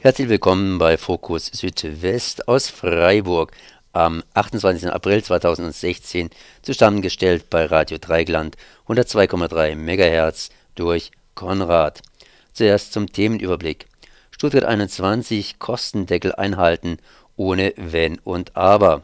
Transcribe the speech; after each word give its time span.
Herzlich 0.00 0.28
willkommen 0.28 0.78
bei 0.78 0.96
Fokus 0.96 1.46
Südwest 1.46 2.46
aus 2.46 2.68
Freiburg 2.70 3.50
am 3.92 4.22
28. 4.32 4.92
April 4.92 5.24
2016 5.24 6.30
zusammengestellt 6.62 7.50
bei 7.50 7.64
Radio 7.66 7.98
Dreigland 7.98 8.56
102,3 8.86 9.74
MHz 9.74 10.50
durch 10.76 11.10
Konrad. 11.34 12.00
Zuerst 12.52 12.92
zum 12.92 13.10
Themenüberblick. 13.10 13.86
Stuttgart 14.30 14.62
21 14.62 15.58
Kostendeckel 15.58 16.32
einhalten 16.32 16.98
ohne 17.34 17.74
Wenn 17.76 18.20
und 18.20 18.56
Aber. 18.56 19.02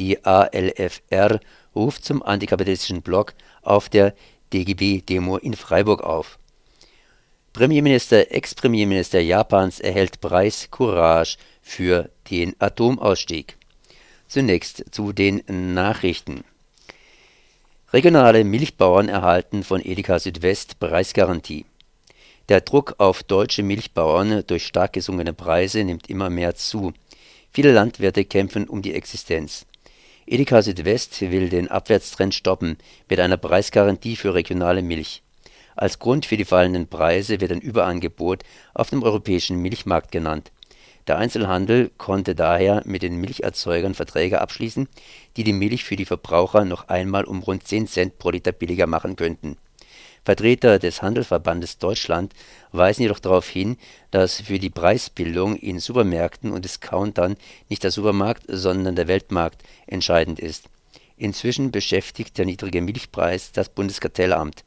Die 0.00 0.24
ALFR 0.24 1.38
ruft 1.76 2.04
zum 2.04 2.24
antikapitalistischen 2.24 3.02
Block 3.02 3.34
auf 3.62 3.88
der 3.88 4.16
DGB-Demo 4.52 5.36
in 5.36 5.54
Freiburg 5.54 6.02
auf. 6.02 6.40
Premierminister, 7.58 8.30
Ex-Premierminister 8.30 9.18
Japans 9.18 9.80
erhält 9.80 10.20
Preis 10.20 10.68
Courage 10.70 11.38
für 11.60 12.08
den 12.30 12.54
Atomausstieg. 12.60 13.56
Zunächst 14.28 14.84
zu 14.92 15.12
den 15.12 15.42
Nachrichten. 15.48 16.44
Regionale 17.92 18.44
Milchbauern 18.44 19.08
erhalten 19.08 19.64
von 19.64 19.84
Edeka 19.84 20.20
Südwest 20.20 20.78
Preisgarantie. 20.78 21.66
Der 22.48 22.60
Druck 22.60 22.94
auf 22.98 23.24
deutsche 23.24 23.64
Milchbauern 23.64 24.44
durch 24.46 24.64
stark 24.64 24.92
gesunkene 24.92 25.32
Preise 25.32 25.82
nimmt 25.82 26.08
immer 26.08 26.30
mehr 26.30 26.54
zu. 26.54 26.92
Viele 27.50 27.72
Landwirte 27.72 28.24
kämpfen 28.24 28.68
um 28.68 28.82
die 28.82 28.94
Existenz. 28.94 29.66
Edeka 30.26 30.62
Südwest 30.62 31.20
will 31.22 31.48
den 31.48 31.66
Abwärtstrend 31.66 32.36
stoppen 32.36 32.78
mit 33.08 33.18
einer 33.18 33.36
Preisgarantie 33.36 34.14
für 34.14 34.32
regionale 34.32 34.82
Milch. 34.82 35.24
Als 35.80 36.00
Grund 36.00 36.26
für 36.26 36.36
die 36.36 36.44
fallenden 36.44 36.88
Preise 36.88 37.40
wird 37.40 37.52
ein 37.52 37.60
Überangebot 37.60 38.42
auf 38.74 38.90
dem 38.90 39.04
europäischen 39.04 39.62
Milchmarkt 39.62 40.10
genannt. 40.10 40.50
Der 41.06 41.18
Einzelhandel 41.18 41.92
konnte 41.96 42.34
daher 42.34 42.82
mit 42.84 43.02
den 43.02 43.20
Milcherzeugern 43.20 43.94
Verträge 43.94 44.40
abschließen, 44.40 44.88
die 45.36 45.44
die 45.44 45.52
Milch 45.52 45.84
für 45.84 45.94
die 45.94 46.04
Verbraucher 46.04 46.64
noch 46.64 46.88
einmal 46.88 47.24
um 47.24 47.44
rund 47.44 47.64
10 47.64 47.86
Cent 47.86 48.18
pro 48.18 48.30
Liter 48.30 48.50
billiger 48.50 48.88
machen 48.88 49.14
könnten. 49.14 49.56
Vertreter 50.24 50.80
des 50.80 51.00
Handelsverbandes 51.00 51.78
Deutschland 51.78 52.32
weisen 52.72 53.02
jedoch 53.02 53.20
darauf 53.20 53.48
hin, 53.48 53.76
dass 54.10 54.40
für 54.40 54.58
die 54.58 54.70
Preisbildung 54.70 55.54
in 55.54 55.78
Supermärkten 55.78 56.50
und 56.50 56.64
Discountern 56.64 57.36
nicht 57.68 57.84
der 57.84 57.92
Supermarkt, 57.92 58.42
sondern 58.48 58.96
der 58.96 59.06
Weltmarkt 59.06 59.62
entscheidend 59.86 60.40
ist. 60.40 60.64
Inzwischen 61.16 61.70
beschäftigt 61.70 62.36
der 62.36 62.46
niedrige 62.46 62.82
Milchpreis 62.82 63.52
das 63.52 63.68
Bundeskartellamt. 63.68 64.64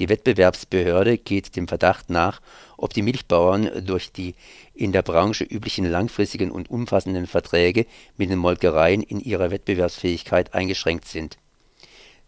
Die 0.00 0.08
Wettbewerbsbehörde 0.08 1.18
geht 1.18 1.56
dem 1.56 1.68
Verdacht 1.68 2.08
nach, 2.08 2.40
ob 2.78 2.94
die 2.94 3.02
Milchbauern 3.02 3.84
durch 3.84 4.10
die 4.12 4.34
in 4.74 4.92
der 4.92 5.02
Branche 5.02 5.44
üblichen 5.44 5.84
langfristigen 5.84 6.50
und 6.50 6.70
umfassenden 6.70 7.26
Verträge 7.26 7.84
mit 8.16 8.30
den 8.30 8.38
Molkereien 8.38 9.02
in 9.02 9.20
ihrer 9.20 9.50
Wettbewerbsfähigkeit 9.50 10.54
eingeschränkt 10.54 11.06
sind. 11.06 11.36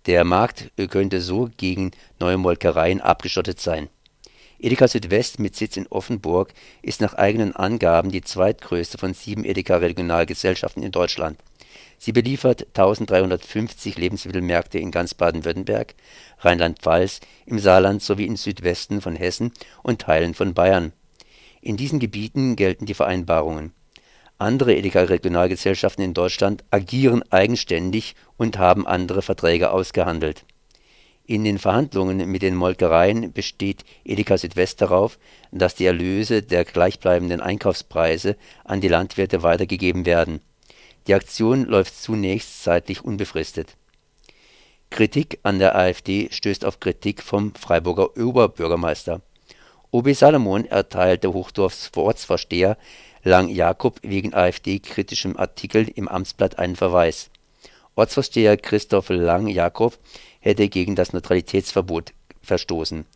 Der 0.05 0.25
Markt 0.25 0.71
könnte 0.91 1.23
so 1.23 1.49
gegen 1.57 1.93
neue 2.21 2.37
Molkereien 2.37 3.01
abgeschottet 3.01 3.59
sein. 3.59 3.89
Edeka 4.59 4.87
Südwest 4.87 5.39
mit 5.39 5.57
Sitz 5.57 5.79
in 5.79 5.87
Offenburg 5.87 6.53
ist 6.83 7.01
nach 7.01 7.15
eigenen 7.15 7.57
Angaben 7.57 8.11
die 8.11 8.21
zweitgrößte 8.21 8.99
von 8.99 9.15
sieben 9.15 9.45
Edeka-Regionalgesellschaften 9.45 10.83
in 10.83 10.93
Deutschland. 10.93 11.39
Sie 12.05 12.11
beliefert 12.11 12.67
1350 12.77 13.97
Lebensmittelmärkte 13.97 14.77
in 14.77 14.91
ganz 14.91 15.15
Baden-Württemberg, 15.15 15.95
Rheinland-Pfalz, 16.41 17.21
im 17.47 17.61
Saarland 17.61 18.03
sowie 18.03 18.27
im 18.27 18.35
Südwesten 18.35 19.01
von 19.01 19.15
Hessen 19.15 19.53
und 19.85 20.01
Teilen 20.01 20.35
von 20.35 20.53
Bayern. 20.53 20.93
In 21.61 21.77
diesen 21.77 22.01
Gebieten 22.01 22.57
gelten 22.57 22.87
die 22.87 22.95
Vereinbarungen. 22.95 23.73
Andere 24.37 24.75
Edeka-Regionalgesellschaften 24.75 26.03
in 26.03 26.13
Deutschland 26.13 26.65
agieren 26.73 27.23
eigenständig 27.31 28.17
und 28.37 28.59
haben 28.59 28.85
andere 28.85 29.23
Verträge 29.23 29.71
ausgehandelt. 29.71 30.45
In 31.25 31.45
den 31.45 31.61
Verhandlungen 31.61 32.29
mit 32.29 32.43
den 32.43 32.57
Molkereien 32.57 33.33
besteht 33.33 33.85
Edeka 34.05 34.39
Südwest 34.39 34.83
darauf, 34.83 35.21
dass 35.53 35.77
die 35.77 35.87
Erlöse 35.87 36.43
der 36.43 36.65
gleichbleibenden 36.65 37.41
Einkaufspreise 37.41 38.37
an 38.65 38.81
die 38.81 38.89
Landwirte 38.89 39.45
weitergegeben 39.45 40.05
werden. 40.05 40.41
Die 41.07 41.15
Aktion 41.15 41.65
läuft 41.65 42.01
zunächst 42.01 42.63
zeitlich 42.63 43.05
unbefristet. 43.05 43.77
Kritik 44.91 45.39
an 45.43 45.59
der 45.59 45.75
AfD 45.75 46.29
stößt 46.31 46.65
auf 46.65 46.79
Kritik 46.79 47.23
vom 47.23 47.55
Freiburger 47.55 48.17
Oberbürgermeister. 48.17 49.21
OB 49.91 50.15
Salomon 50.15 50.65
erteilte 50.67 51.33
Hochdorfs 51.33 51.91
Ortsvorsteher 51.97 52.77
Lang 53.25 53.49
Jakob 53.49 53.99
wegen 54.03 54.35
AfD-kritischem 54.35 55.37
Artikel 55.37 55.89
im 55.89 56.09
Amtsblatt 56.09 56.59
einen 56.59 56.77
Verweis. 56.77 57.31
Ortsvorsteher 57.95 58.57
Christoph 58.57 59.11
Lang 59.11 59.49
Jakob 59.49 59.99
hätte 60.41 60.69
gegen 60.69 60.97
das 60.97 61.13
Neutralitätsverbot 61.13 62.13
verstoßen. 62.43 63.07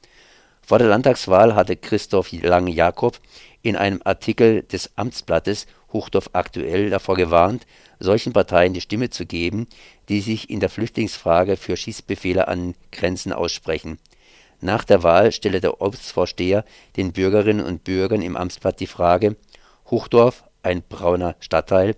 Vor 0.63 0.79
der 0.79 0.89
Landtagswahl 0.89 1.55
hatte 1.55 1.77
Christoph 1.77 2.33
Lang 2.33 2.67
Jakob 2.69 3.21
in 3.63 3.77
einem 3.77 4.01
Artikel 4.05 4.63
des 4.63 4.91
Amtsblattes 4.97 5.67
Hochdorf 5.93 6.31
aktuell 6.33 6.91
davor 6.91 7.17
gewarnt, 7.17 7.67
solchen 7.99 8.33
Parteien 8.33 8.75
die 8.75 8.81
Stimme 8.81 9.11
zu 9.11 9.27
geben, 9.27 9.67
die 10.09 10.21
sich 10.21 10.51
in 10.51 10.61
der 10.61 10.69
Flüchtlingsfrage 10.69 11.57
für 11.57 11.77
Schießbefehle 11.77 12.49
an 12.49 12.75
Grenzen 12.93 13.33
aussprechen. 13.33 13.99
Nach 14.61 14.85
der 14.85 15.03
Wahl 15.03 15.33
stelle 15.33 15.61
der 15.61 15.81
Ortsvorsteher 15.81 16.65
den 16.97 17.13
Bürgerinnen 17.13 17.65
und 17.65 17.85
Bürgern 17.85 18.23
im 18.23 18.37
Amtsblatt 18.37 18.81
die 18.81 18.87
Frage: 18.87 19.37
Hochdorf, 19.91 20.45
ein 20.63 20.83
brauner 20.83 21.37
Stadtteil? 21.41 21.97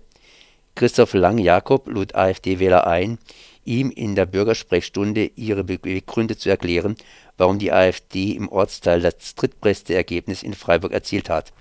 Christoph 0.75 1.13
Lang-Jakob 1.13 1.87
lud 1.87 2.15
AfD-Wähler 2.15 2.87
ein, 2.87 3.17
ihm 3.65 3.91
in 3.91 4.15
der 4.15 4.25
Bürgersprechstunde 4.25 5.31
ihre 5.35 5.63
Beweggründe 5.63 6.37
zu 6.37 6.49
erklären, 6.49 6.95
warum 7.37 7.59
die 7.59 7.71
AfD 7.71 8.31
im 8.31 8.49
Ortsteil 8.49 9.01
das 9.01 9.35
drittbeste 9.35 9.93
Ergebnis 9.93 10.43
in 10.43 10.53
Freiburg 10.53 10.91
erzielt 10.91 11.29
hat. 11.29 11.53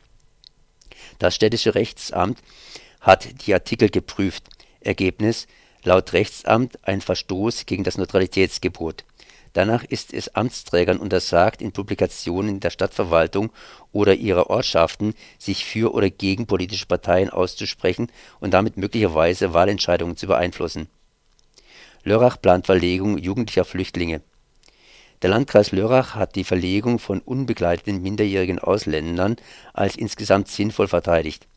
Das 1.19 1.35
städtische 1.35 1.75
Rechtsamt 1.75 2.39
hat 3.01 3.47
die 3.47 3.55
Artikel 3.55 3.89
geprüft. 3.89 4.45
Ergebnis: 4.81 5.47
Laut 5.83 6.13
Rechtsamt 6.13 6.79
ein 6.87 7.01
Verstoß 7.01 7.67
gegen 7.67 7.85
das 7.85 7.99
Neutralitätsgebot. 7.99 9.05
Danach 9.53 9.85
ist 9.85 10.13
es 10.13 10.35
Amtsträgern 10.35 10.99
untersagt, 10.99 11.63
in 11.63 11.73
Publikationen 11.73 12.61
der 12.61 12.71
Stadtverwaltung 12.71 13.51
oder 13.93 14.15
ihrer 14.15 14.51
Ortschaften 14.51 15.15
sich 15.39 15.65
für 15.65 15.95
oder 15.95 16.11
gegen 16.11 16.47
politische 16.47 16.87
Parteien 16.87 17.31
auszusprechen 17.31 18.09
und 18.41 18.53
damit 18.53 18.77
möglicherweise 18.77 19.55
Wahlentscheidungen 19.55 20.17
zu 20.17 20.27
beeinflussen. 20.27 20.89
Lörrach 22.05 22.41
plant 22.41 22.67
Verlegung 22.67 23.19
jugendlicher 23.19 23.65
Flüchtlinge. 23.65 24.21
Der 25.23 25.31
Landkreis 25.31 25.73
Lörrach 25.73 26.15
hat 26.15 26.37
die 26.37 26.45
Verlegung 26.45 27.01
von 27.01 27.21
unbegleiteten 27.21 28.01
minderjährigen 28.01 28.61
Ausländern 28.61 29.37
als 29.75 29.97
insgesamt 29.97 30.49
sinnvoll 30.49 30.87
verteidigt. 30.87 31.49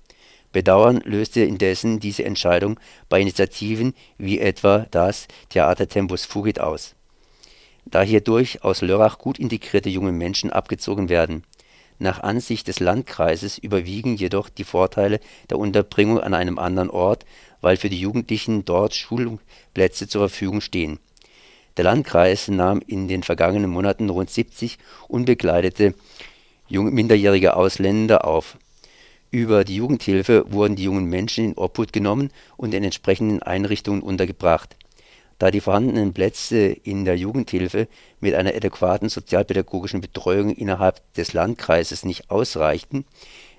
Bedauern 0.52 1.02
löste 1.06 1.42
indessen 1.42 2.00
diese 2.00 2.25
Entscheidung 2.25 2.80
bei 3.08 3.22
Initiativen 3.22 3.94
wie 4.18 4.40
etwa 4.40 4.88
das 4.90 5.28
Theater 5.50 5.88
Tempus 5.88 6.25
Fugit 6.25 6.60
aus. 6.60 6.96
Da 7.86 8.02
hierdurch 8.02 8.63
aus 8.63 8.81
Lörrach 8.81 9.18
gut 9.18 9.40
integrierte 9.40 9.90
junge 9.90 10.12
Menschen 10.12 10.52
abgezogen 10.52 11.10
werden. 11.10 11.44
Nach 12.00 12.22
Ansicht 12.22 12.68
des 12.68 12.80
Landkreises 12.80 13.60
überwiegen 13.60 14.16
jedoch 14.16 14.50
die 14.50 14.64
Vorteile 14.64 15.19
der 15.52 15.60
Unterbringung 15.60 16.19
an 16.19 16.34
einem 16.34 16.57
anderen 16.57 16.90
Ort, 16.90 17.25
weil 17.62 17.78
für 17.78 17.90
die 17.90 18.00
Jugendlichen 18.00 18.66
dort 18.66 18.96
Schulplätze 18.96 20.07
zur 20.07 20.28
Verfügung 20.28 20.62
stehen. 20.62 21.00
Der 21.77 21.85
Landkreis 21.85 22.47
nahm 22.50 22.81
in 22.85 23.07
den 23.07 23.23
vergangenen 23.23 23.69
Monaten 23.69 24.09
rund 24.09 24.29
70 24.29 24.77
unbegleitete 25.07 25.94
minderjährige 26.69 27.56
Ausländer 27.56 28.25
auf. 28.25 28.57
Über 29.29 29.63
die 29.63 29.77
Jugendhilfe 29.77 30.45
wurden 30.51 30.75
die 30.75 30.83
jungen 30.83 31.06
Menschen 31.06 31.45
in 31.45 31.57
Obhut 31.57 31.94
genommen 31.94 32.31
und 32.57 32.73
in 32.73 32.83
entsprechenden 32.83 33.41
Einrichtungen 33.41 34.01
untergebracht. 34.01 34.75
Da 35.39 35.51
die 35.51 35.62
vorhandenen 35.62 36.13
Plätze 36.13 36.68
in 36.68 37.06
der 37.06 37.18
Jugendhilfe 37.18 37.88
mit 38.19 38.35
einer 38.35 38.53
adäquaten 38.53 39.09
sozialpädagogischen 39.09 40.01
Betreuung 40.01 40.51
innerhalb 40.51 41.01
des 41.13 41.33
Landkreises 41.33 42.03
nicht 42.03 42.29
ausreichten, 42.29 43.06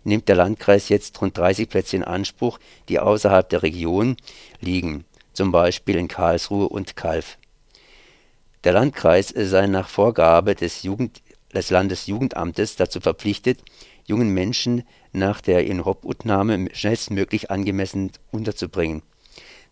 nimmt 0.04 0.28
der 0.28 0.36
Landkreis 0.36 0.90
jetzt 0.90 1.20
rund 1.20 1.36
30 1.36 1.68
Plätze 1.68 1.96
in 1.96 2.04
Anspruch, 2.04 2.58
die 2.88 3.00
außerhalb 3.00 3.48
der 3.48 3.62
Region 3.62 4.16
liegen, 4.60 5.04
zum 5.32 5.50
Beispiel 5.50 5.96
in 5.96 6.08
Karlsruhe 6.08 6.68
und 6.68 6.96
Kalf. 6.96 7.38
Der 8.64 8.72
Landkreis 8.72 9.34
sei 9.36 9.66
nach 9.66 9.88
Vorgabe 9.88 10.54
des, 10.54 10.84
Jugend, 10.84 11.20
des 11.52 11.70
Landesjugendamtes 11.70 12.76
dazu 12.76 13.00
verpflichtet, 13.00 13.58
jungen 14.06 14.28
Menschen 14.28 14.84
nach 15.12 15.40
der 15.40 15.66
Inobhutnahme 15.66 16.68
schnellstmöglich 16.72 17.50
angemessen 17.50 18.12
unterzubringen. 18.30 19.02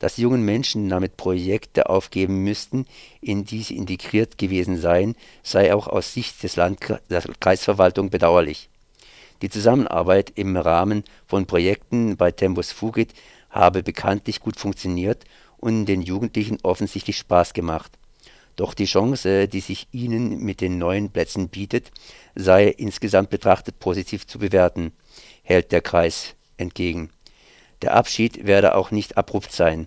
Dass 0.00 0.16
die 0.16 0.22
jungen 0.22 0.44
Menschen 0.44 0.88
damit 0.88 1.16
Projekte 1.16 1.88
aufgeben 1.88 2.42
müssten, 2.42 2.86
in 3.20 3.44
die 3.44 3.62
sie 3.62 3.76
integriert 3.76 4.38
gewesen 4.38 4.76
seien, 4.76 5.14
sei 5.44 5.72
auch 5.72 5.86
aus 5.86 6.12
Sicht 6.12 6.42
des 6.42 6.56
Landkreis 6.56 7.00
der 7.08 7.22
Kreisverwaltung 7.38 8.10
bedauerlich. 8.10 8.70
Die 9.40 9.50
Zusammenarbeit 9.50 10.32
im 10.34 10.56
Rahmen 10.56 11.04
von 11.28 11.46
Projekten 11.46 12.16
bei 12.16 12.32
Tempus 12.32 12.72
Fugit 12.72 13.14
habe 13.50 13.84
bekanntlich 13.84 14.40
gut 14.40 14.58
funktioniert 14.58 15.24
und 15.58 15.86
den 15.86 16.02
Jugendlichen 16.02 16.58
offensichtlich 16.62 17.18
Spaß 17.18 17.52
gemacht. 17.52 17.99
Doch 18.60 18.74
die 18.74 18.84
Chance, 18.84 19.48
die 19.48 19.60
sich 19.60 19.88
ihnen 19.90 20.40
mit 20.40 20.60
den 20.60 20.76
neuen 20.76 21.08
Plätzen 21.08 21.48
bietet, 21.48 21.90
sei 22.34 22.66
insgesamt 22.66 23.30
betrachtet 23.30 23.78
positiv 23.78 24.26
zu 24.26 24.38
bewerten, 24.38 24.92
hält 25.42 25.72
der 25.72 25.80
Kreis 25.80 26.34
entgegen. 26.58 27.08
Der 27.80 27.94
Abschied 27.94 28.46
werde 28.46 28.74
auch 28.74 28.90
nicht 28.90 29.16
abrupt 29.16 29.50
sein, 29.50 29.86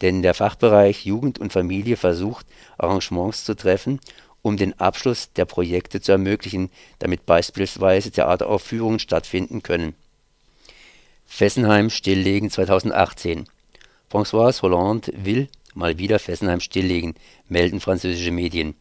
denn 0.00 0.22
der 0.22 0.34
Fachbereich 0.34 1.06
Jugend 1.06 1.38
und 1.38 1.52
Familie 1.52 1.96
versucht, 1.96 2.44
Arrangements 2.76 3.44
zu 3.44 3.54
treffen, 3.54 4.00
um 4.42 4.56
den 4.56 4.80
Abschluss 4.80 5.32
der 5.34 5.44
Projekte 5.44 6.00
zu 6.00 6.10
ermöglichen, 6.10 6.70
damit 6.98 7.24
beispielsweise 7.24 8.10
Theateraufführungen 8.10 8.98
stattfinden 8.98 9.62
können. 9.62 9.94
Fessenheim 11.24 11.88
stilllegen 11.88 12.50
2018 12.50 13.44
François 14.10 14.60
Hollande 14.60 15.12
will 15.14 15.48
mal 15.78 15.98
wieder 15.98 16.18
Fessenheim 16.18 16.60
stilllegen, 16.60 17.14
melden 17.48 17.80
französische 17.80 18.32
Medien. 18.32 18.74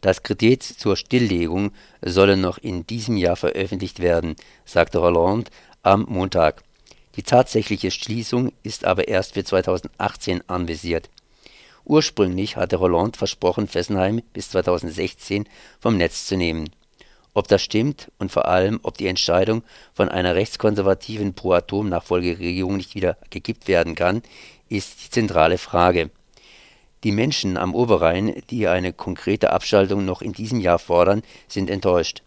Das 0.00 0.22
Kredit 0.22 0.62
zur 0.62 0.96
Stilllegung 0.96 1.72
solle 2.02 2.36
noch 2.36 2.58
in 2.58 2.86
diesem 2.86 3.16
Jahr 3.16 3.36
veröffentlicht 3.36 4.00
werden, 4.00 4.36
sagte 4.66 5.00
Hollande 5.00 5.50
am 5.82 6.04
Montag. 6.08 6.62
Die 7.16 7.22
tatsächliche 7.22 7.90
Schließung 7.90 8.52
ist 8.62 8.84
aber 8.84 9.08
erst 9.08 9.34
für 9.34 9.44
2018 9.44 10.42
anvisiert. 10.48 11.08
Ursprünglich 11.84 12.56
hatte 12.56 12.80
Hollande 12.80 13.16
versprochen, 13.16 13.68
Fessenheim 13.68 14.22
bis 14.32 14.50
2016 14.50 15.48
vom 15.80 15.96
Netz 15.96 16.26
zu 16.26 16.36
nehmen. 16.36 16.68
Ob 17.32 17.48
das 17.48 17.62
stimmt 17.62 18.10
und 18.18 18.30
vor 18.30 18.46
allem, 18.46 18.80
ob 18.82 18.98
die 18.98 19.06
Entscheidung 19.06 19.62
von 19.92 20.08
einer 20.08 20.34
rechtskonservativen 20.34 21.34
Pro-Atom-Nachfolgeregierung 21.34 22.76
nicht 22.76 22.94
wieder 22.94 23.16
gekippt 23.30 23.68
werden 23.68 23.94
kann, 23.94 24.22
ist 24.68 25.04
die 25.04 25.10
zentrale 25.10 25.58
Frage. 25.58 26.10
Die 27.04 27.12
Menschen 27.12 27.58
am 27.58 27.74
Oberrhein, 27.74 28.42
die 28.48 28.66
eine 28.66 28.94
konkrete 28.94 29.52
Abschaltung 29.52 30.06
noch 30.06 30.22
in 30.22 30.32
diesem 30.32 30.58
Jahr 30.60 30.78
fordern, 30.78 31.22
sind 31.48 31.68
enttäuscht. 31.68 32.22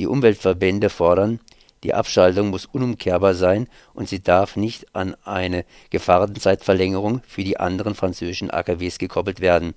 Die 0.00 0.08
Umweltverbände 0.08 0.90
fordern, 0.90 1.38
die 1.84 1.94
Abschaltung 1.94 2.50
muss 2.50 2.66
unumkehrbar 2.66 3.34
sein 3.34 3.68
und 3.94 4.08
sie 4.08 4.20
darf 4.20 4.56
nicht 4.56 4.94
an 4.96 5.14
eine 5.24 5.64
Gefahrenzeitverlängerung 5.90 7.22
für 7.28 7.44
die 7.44 7.60
anderen 7.60 7.94
französischen 7.94 8.50
AKWs 8.50 8.98
gekoppelt 8.98 9.40
werden 9.40 9.74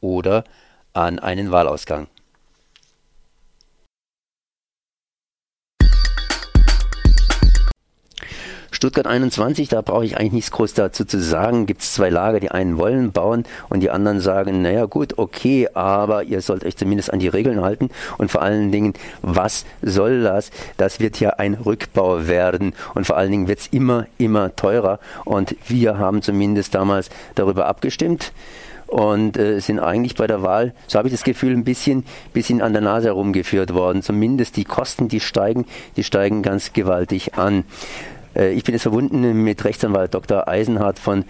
oder 0.00 0.44
an 0.94 1.18
einen 1.18 1.50
Wahlausgang 1.50 2.08
Stuttgart 8.82 9.06
21, 9.06 9.68
da 9.68 9.80
brauche 9.80 10.04
ich 10.04 10.16
eigentlich 10.16 10.32
nichts 10.32 10.50
groß 10.50 10.74
dazu 10.74 11.04
zu 11.04 11.20
sagen. 11.20 11.66
Gibt 11.66 11.82
es 11.82 11.92
zwei 11.92 12.10
Lager, 12.10 12.40
die 12.40 12.50
einen 12.50 12.78
wollen 12.78 13.12
bauen 13.12 13.44
und 13.68 13.78
die 13.78 13.90
anderen 13.90 14.18
sagen, 14.18 14.60
naja 14.60 14.86
gut, 14.86 15.18
okay, 15.18 15.68
aber 15.72 16.24
ihr 16.24 16.40
sollt 16.40 16.64
euch 16.64 16.76
zumindest 16.76 17.12
an 17.12 17.20
die 17.20 17.28
Regeln 17.28 17.60
halten. 17.60 17.90
Und 18.18 18.32
vor 18.32 18.42
allen 18.42 18.72
Dingen, 18.72 18.94
was 19.20 19.66
soll 19.82 20.24
das? 20.24 20.50
Das 20.78 20.98
wird 20.98 21.20
ja 21.20 21.30
ein 21.30 21.54
Rückbau 21.54 22.26
werden. 22.26 22.74
Und 22.96 23.06
vor 23.06 23.16
allen 23.16 23.30
Dingen 23.30 23.46
wird 23.46 23.60
es 23.60 23.68
immer, 23.68 24.06
immer 24.18 24.56
teurer. 24.56 24.98
Und 25.24 25.54
wir 25.68 25.98
haben 25.98 26.20
zumindest 26.20 26.74
damals 26.74 27.08
darüber 27.36 27.66
abgestimmt 27.66 28.32
und 28.88 29.36
äh, 29.36 29.60
sind 29.60 29.78
eigentlich 29.78 30.16
bei 30.16 30.26
der 30.26 30.42
Wahl, 30.42 30.74
so 30.88 30.98
habe 30.98 31.06
ich 31.06 31.14
das 31.14 31.22
Gefühl, 31.22 31.52
ein 31.52 31.62
bisschen, 31.62 32.04
bisschen 32.32 32.60
an 32.60 32.72
der 32.72 32.82
Nase 32.82 33.06
herumgeführt 33.06 33.74
worden. 33.74 34.02
Zumindest 34.02 34.56
die 34.56 34.64
Kosten, 34.64 35.06
die 35.06 35.20
steigen, 35.20 35.66
die 35.96 36.02
steigen 36.02 36.42
ganz 36.42 36.72
gewaltig 36.72 37.34
an. 37.34 37.62
Äh, 38.34 38.52
ich 38.52 38.64
bin 38.64 38.74
jetzt 38.74 38.82
verbunden 38.82 39.44
mit 39.44 39.64
Rechtsanwalt 39.64 40.14
Dr. 40.14 40.48
Eisenhardt 40.48 40.98
von 40.98 41.24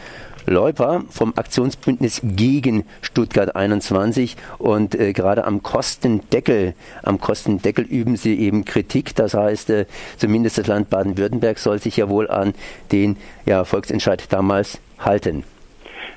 Leuper 0.47 1.03
vom 1.09 1.35
Aktionsbündnis 1.37 2.21
gegen 2.25 2.85
Stuttgart 3.01 3.55
21 3.55 4.37
und 4.59 4.95
äh, 4.95 5.13
gerade 5.13 5.45
am 5.45 5.63
Kostendeckel, 5.63 6.75
am 7.03 7.21
Kostendeckel 7.21 7.85
üben 7.85 8.17
sie 8.17 8.39
eben 8.39 8.65
Kritik. 8.65 9.15
Das 9.15 9.35
heißt, 9.35 9.71
äh, 9.71 9.87
zumindest 10.17 10.59
das 10.59 10.67
Land 10.67 10.91
Baden-Württemberg 10.91 11.59
soll 11.59 11.79
sich 11.79 11.97
ja 11.97 12.09
wohl 12.09 12.29
an 12.29 12.55
den 12.91 13.17
ja, 13.47 13.65
Volksentscheid 13.65 14.33
damals 14.33 14.81
halten. 14.99 15.45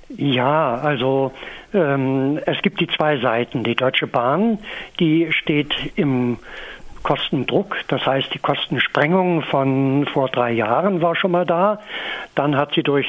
Ja, 0.09 0.75
also 0.75 1.31
ähm, 1.73 2.39
es 2.45 2.61
gibt 2.61 2.79
die 2.79 2.87
zwei 2.87 3.17
Seiten. 3.17 3.63
Die 3.63 3.75
Deutsche 3.75 4.07
Bahn, 4.07 4.59
die 4.99 5.31
steht 5.31 5.73
im 5.95 6.37
Kostendruck. 7.05 7.77
Das 7.87 8.03
heißt, 8.03 8.33
die 8.33 8.39
Kostensprengung 8.39 9.43
von 9.43 10.07
vor 10.11 10.27
drei 10.27 10.51
Jahren 10.51 11.03
war 11.03 11.15
schon 11.15 11.31
mal 11.31 11.45
da. 11.45 11.79
Dann 12.33 12.57
hat 12.57 12.73
sie 12.73 12.81
durch 12.81 13.05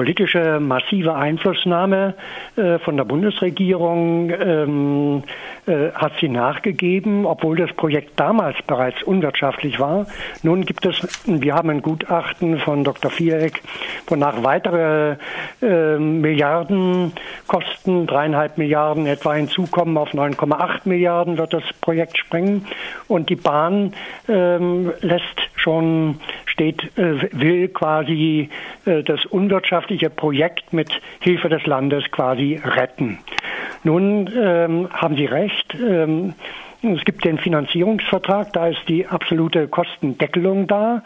politische 0.00 0.60
massive 0.60 1.14
Einflussnahme 1.14 2.14
äh, 2.56 2.78
von 2.78 2.96
der 2.96 3.04
Bundesregierung 3.04 4.30
ähm, 4.30 5.22
äh, 5.66 5.90
hat 5.92 6.12
sie 6.22 6.30
nachgegeben, 6.30 7.26
obwohl 7.26 7.58
das 7.58 7.70
Projekt 7.74 8.18
damals 8.18 8.56
bereits 8.66 9.02
unwirtschaftlich 9.02 9.78
war. 9.78 10.06
Nun 10.42 10.64
gibt 10.64 10.86
es, 10.86 11.06
wir 11.26 11.54
haben 11.54 11.68
ein 11.68 11.82
Gutachten 11.82 12.60
von 12.60 12.82
Dr. 12.82 13.10
Viereck, 13.10 13.60
wonach 14.06 14.42
weitere 14.42 15.16
äh, 15.60 15.98
Milliarden 15.98 17.12
Kosten, 17.46 18.06
dreieinhalb 18.06 18.56
Milliarden 18.56 19.04
etwa 19.04 19.34
hinzukommen, 19.34 19.98
auf 19.98 20.14
9,8 20.14 20.80
Milliarden 20.86 21.36
wird 21.36 21.52
das 21.52 21.64
Projekt 21.82 22.16
sprengen. 22.16 22.64
Und 23.06 23.28
die 23.28 23.36
Bahn 23.36 23.92
ähm, 24.30 24.92
lässt 25.02 25.50
schon 25.56 26.20
steht, 26.46 26.96
äh, 26.98 27.32
will 27.32 27.68
quasi 27.68 28.50
äh, 28.84 29.02
das 29.02 29.24
unwirtschaftliche 29.26 29.89
Projekt 30.10 30.72
mit 30.72 30.90
Hilfe 31.20 31.48
des 31.48 31.66
Landes 31.66 32.10
quasi 32.10 32.60
retten. 32.62 33.18
Nun 33.82 34.30
ähm, 34.34 34.88
haben 34.92 35.16
Sie 35.16 35.26
recht. 35.26 35.74
Ähm, 35.74 36.34
es 36.82 37.04
gibt 37.04 37.24
den 37.24 37.38
Finanzierungsvertrag, 37.38 38.52
da 38.54 38.68
ist 38.68 38.80
die 38.88 39.06
absolute 39.06 39.68
Kostendeckelung 39.68 40.66
da 40.66 41.02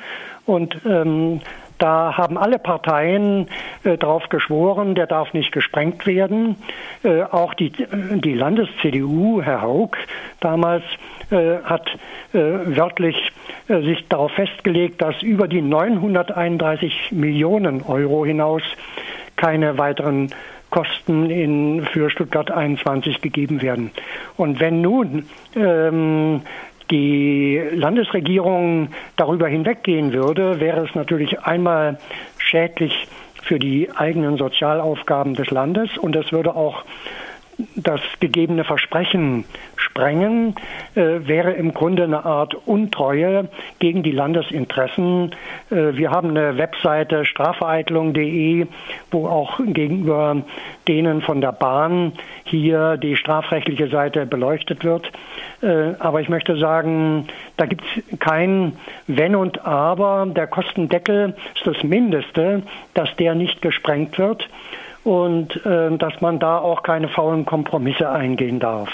und 0.47 0.77
ähm, 0.87 1.41
da 1.79 2.17
haben 2.17 2.39
alle 2.39 2.61
Parteien 2.61 3.49
äh, 3.83 3.99
darauf 3.99 4.29
geschworen, 4.29 4.95
der 4.95 5.07
darf 5.09 5.35
nicht 5.35 5.51
gesprengt 5.51 6.07
werden. 6.07 6.57
Äh, 7.03 7.23
auch 7.23 7.55
die, 7.55 7.73
die 7.73 8.35
Landes-CDU, 8.35 9.43
Herr 9.43 9.63
Haug, 9.63 9.97
damals 10.39 10.85
äh, 10.85 11.14
hat 11.31 11.89
äh, 12.33 12.39
wörtlich 12.77 13.33
äh, 13.69 13.81
sich 13.83 14.07
darauf 14.09 14.33
festgelegt, 14.33 15.01
dass 15.03 15.23
über 15.23 15.49
die 15.49 15.63
931 15.63 17.13
Millionen 17.13 17.83
Euro 17.83 18.25
hinaus 18.25 18.63
keine 19.37 19.79
weiteren 19.79 20.31
Kosten 20.71 21.31
in, 21.31 21.87
für 21.93 22.11
Stuttgart 22.11 22.51
21 22.51 23.21
gegeben 23.21 23.63
werden. 23.63 23.93
Und 24.37 24.59
wenn 24.61 24.81
nun 24.81 25.27
ähm, 25.55 26.43
die 26.91 27.63
Landesregierung 27.73 28.89
darüber 29.17 29.49
hinweggehen 29.49 30.13
würde, 30.13 30.61
wäre 30.61 30.85
es 30.85 30.95
natürlich 30.95 31.41
einmal 31.41 31.99
schädlich 32.39 33.07
für 33.43 33.59
die 33.59 33.91
eigenen 33.95 34.37
Sozialaufgaben 34.37 35.35
des 35.35 35.51
Landes 35.51 35.97
und 35.99 36.17
es 36.17 36.33
würde 36.33 36.57
auch 36.57 36.85
das 37.77 38.01
gegebene 38.21 38.65
Versprechen 38.65 39.45
sprengen, 39.95 40.57
äh, 40.97 41.21
wäre 41.27 41.53
im 41.53 41.73
Grunde 41.73 42.03
eine 42.03 42.25
Art 42.25 42.55
Untreue 42.67 43.49
gegen 43.79 44.03
die 44.03 44.11
Landesinteressen. 44.11 45.31
Äh, 45.71 45.97
wir 45.97 46.11
haben 46.11 46.31
eine 46.31 46.59
Webseite 46.59 47.25
strafvereitlung.de, 47.25 48.67
wo 49.13 49.29
auch 49.29 49.61
gegenüber 49.65 50.43
denen 50.89 51.23
von 51.23 51.41
der 51.41 51.53
Bahn 51.53 52.13
hier 52.43 52.97
die 52.97 53.15
strafrechtliche 53.15 53.89
Seite 53.89 54.27
beleuchtet 54.27 54.83
wird. 54.83 55.13
Äh, 55.63 55.95
aber 56.01 56.21
ich 56.21 56.29
möchte 56.29 56.57
sagen, 56.57 57.29
da 57.57 57.67
gibt 57.67 57.85
es 57.97 58.19
kein 58.19 58.73
Wenn 59.07 59.37
und 59.37 59.65
Aber. 59.65 60.27
Der 60.27 60.49
Kostendeckel 60.49 61.37
ist 61.55 61.67
das 61.67 61.85
Mindeste, 61.85 62.63
dass 62.95 63.15
der 63.17 63.37
nicht 63.37 63.63
gesprengt 63.63 64.19
wird 64.19 64.49
und 65.05 65.65
äh, 65.65 65.97
dass 65.97 66.21
man 66.21 66.41
da 66.41 66.59
auch 66.59 66.83
keine 66.83 67.09
faulen 67.09 67.45
Kompromisse 67.45 68.11
eingehen 68.11 68.59
darf. 68.59 68.91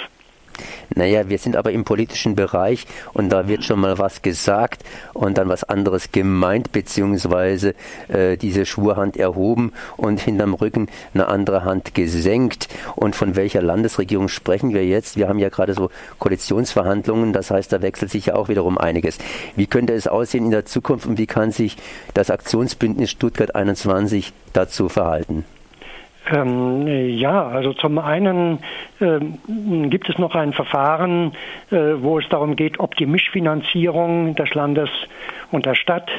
Naja, 0.94 1.28
wir 1.28 1.38
sind 1.38 1.56
aber 1.56 1.72
im 1.72 1.84
politischen 1.84 2.34
Bereich 2.34 2.86
und 3.12 3.30
da 3.30 3.48
wird 3.48 3.64
schon 3.64 3.80
mal 3.80 3.98
was 3.98 4.22
gesagt 4.22 4.82
und 5.14 5.38
dann 5.38 5.48
was 5.48 5.64
anderes 5.64 6.12
gemeint, 6.12 6.72
beziehungsweise 6.72 7.74
äh, 8.08 8.36
diese 8.36 8.66
Schwurhand 8.66 9.16
erhoben 9.16 9.72
und 9.96 10.20
hinterm 10.20 10.54
Rücken 10.54 10.88
eine 11.14 11.28
andere 11.28 11.64
Hand 11.64 11.94
gesenkt. 11.94 12.68
Und 12.96 13.14
von 13.14 13.36
welcher 13.36 13.62
Landesregierung 13.62 14.28
sprechen 14.28 14.74
wir 14.74 14.84
jetzt? 14.84 15.16
Wir 15.16 15.28
haben 15.28 15.38
ja 15.38 15.48
gerade 15.48 15.74
so 15.74 15.90
Koalitionsverhandlungen, 16.18 17.32
das 17.32 17.50
heißt, 17.50 17.72
da 17.72 17.82
wechselt 17.82 18.10
sich 18.10 18.26
ja 18.26 18.34
auch 18.34 18.48
wiederum 18.48 18.78
einiges. 18.78 19.18
Wie 19.56 19.66
könnte 19.66 19.94
es 19.94 20.06
aussehen 20.06 20.46
in 20.46 20.50
der 20.50 20.66
Zukunft 20.66 21.06
und 21.06 21.18
wie 21.18 21.26
kann 21.26 21.52
sich 21.52 21.76
das 22.14 22.30
Aktionsbündnis 22.30 23.10
Stuttgart 23.10 23.54
21 23.54 24.32
dazu 24.52 24.88
verhalten? 24.88 25.44
Ähm, 26.28 26.86
ja, 26.86 27.48
also 27.48 27.72
zum 27.72 27.98
einen 27.98 28.58
ähm, 29.00 29.38
gibt 29.90 30.08
es 30.08 30.18
noch 30.18 30.34
ein 30.34 30.52
Verfahren, 30.52 31.32
äh, 31.70 31.76
wo 32.00 32.18
es 32.18 32.28
darum 32.28 32.56
geht, 32.56 32.78
ob 32.78 32.94
die 32.96 33.06
Mischfinanzierung 33.06 34.34
des 34.34 34.52
Landes 34.54 34.90
und 35.50 35.66
der 35.66 35.74
Stadt 35.74 36.10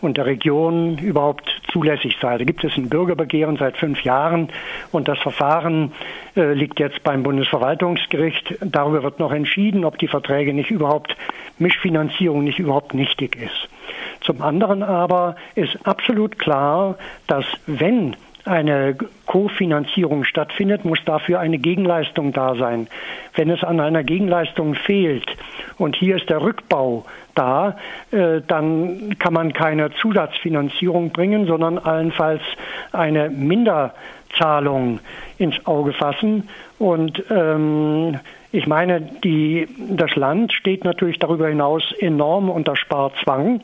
und 0.00 0.16
der 0.16 0.26
Region 0.26 0.96
überhaupt 0.98 1.48
zulässig 1.70 2.16
sei. 2.20 2.38
Da 2.38 2.44
gibt 2.44 2.64
es 2.64 2.76
ein 2.76 2.88
Bürgerbegehren 2.88 3.56
seit 3.58 3.76
fünf 3.76 4.02
Jahren 4.02 4.48
und 4.92 5.08
das 5.08 5.18
Verfahren 5.18 5.92
äh, 6.36 6.54
liegt 6.54 6.80
jetzt 6.80 7.02
beim 7.02 7.22
Bundesverwaltungsgericht. 7.22 8.56
Darüber 8.62 9.02
wird 9.02 9.18
noch 9.18 9.32
entschieden, 9.32 9.84
ob 9.84 9.98
die 9.98 10.08
Verträge 10.08 10.54
nicht 10.54 10.70
überhaupt 10.70 11.16
Mischfinanzierung 11.58 12.44
nicht 12.44 12.58
überhaupt 12.58 12.94
nichtig 12.94 13.36
ist. 13.36 13.68
Zum 14.22 14.40
anderen 14.42 14.82
aber 14.82 15.36
ist 15.54 15.78
absolut 15.84 16.38
klar, 16.38 16.96
dass 17.26 17.44
wenn 17.66 18.16
eine 18.44 18.96
Kofinanzierung 19.26 20.24
stattfindet, 20.24 20.84
muss 20.84 20.98
dafür 21.04 21.40
eine 21.40 21.58
Gegenleistung 21.58 22.32
da 22.32 22.54
sein. 22.54 22.88
Wenn 23.34 23.50
es 23.50 23.62
an 23.62 23.80
einer 23.80 24.02
Gegenleistung 24.02 24.74
fehlt 24.74 25.26
und 25.78 25.96
hier 25.96 26.16
ist 26.16 26.28
der 26.30 26.42
Rückbau 26.42 27.04
da, 27.34 27.76
äh, 28.10 28.40
dann 28.46 29.16
kann 29.18 29.32
man 29.32 29.52
keine 29.52 29.90
Zusatzfinanzierung 29.92 31.10
bringen, 31.10 31.46
sondern 31.46 31.78
allenfalls 31.78 32.42
eine 32.92 33.30
Minderzahlung 33.30 35.00
ins 35.38 35.66
Auge 35.66 35.92
fassen. 35.92 36.48
Und 36.78 37.22
ähm, 37.30 38.18
ich 38.52 38.66
meine, 38.66 39.00
die, 39.00 39.68
das 39.90 40.16
Land 40.16 40.52
steht 40.52 40.84
natürlich 40.84 41.18
darüber 41.18 41.48
hinaus 41.48 41.92
enorm 41.98 42.50
unter 42.50 42.76
Sparzwang. 42.76 43.60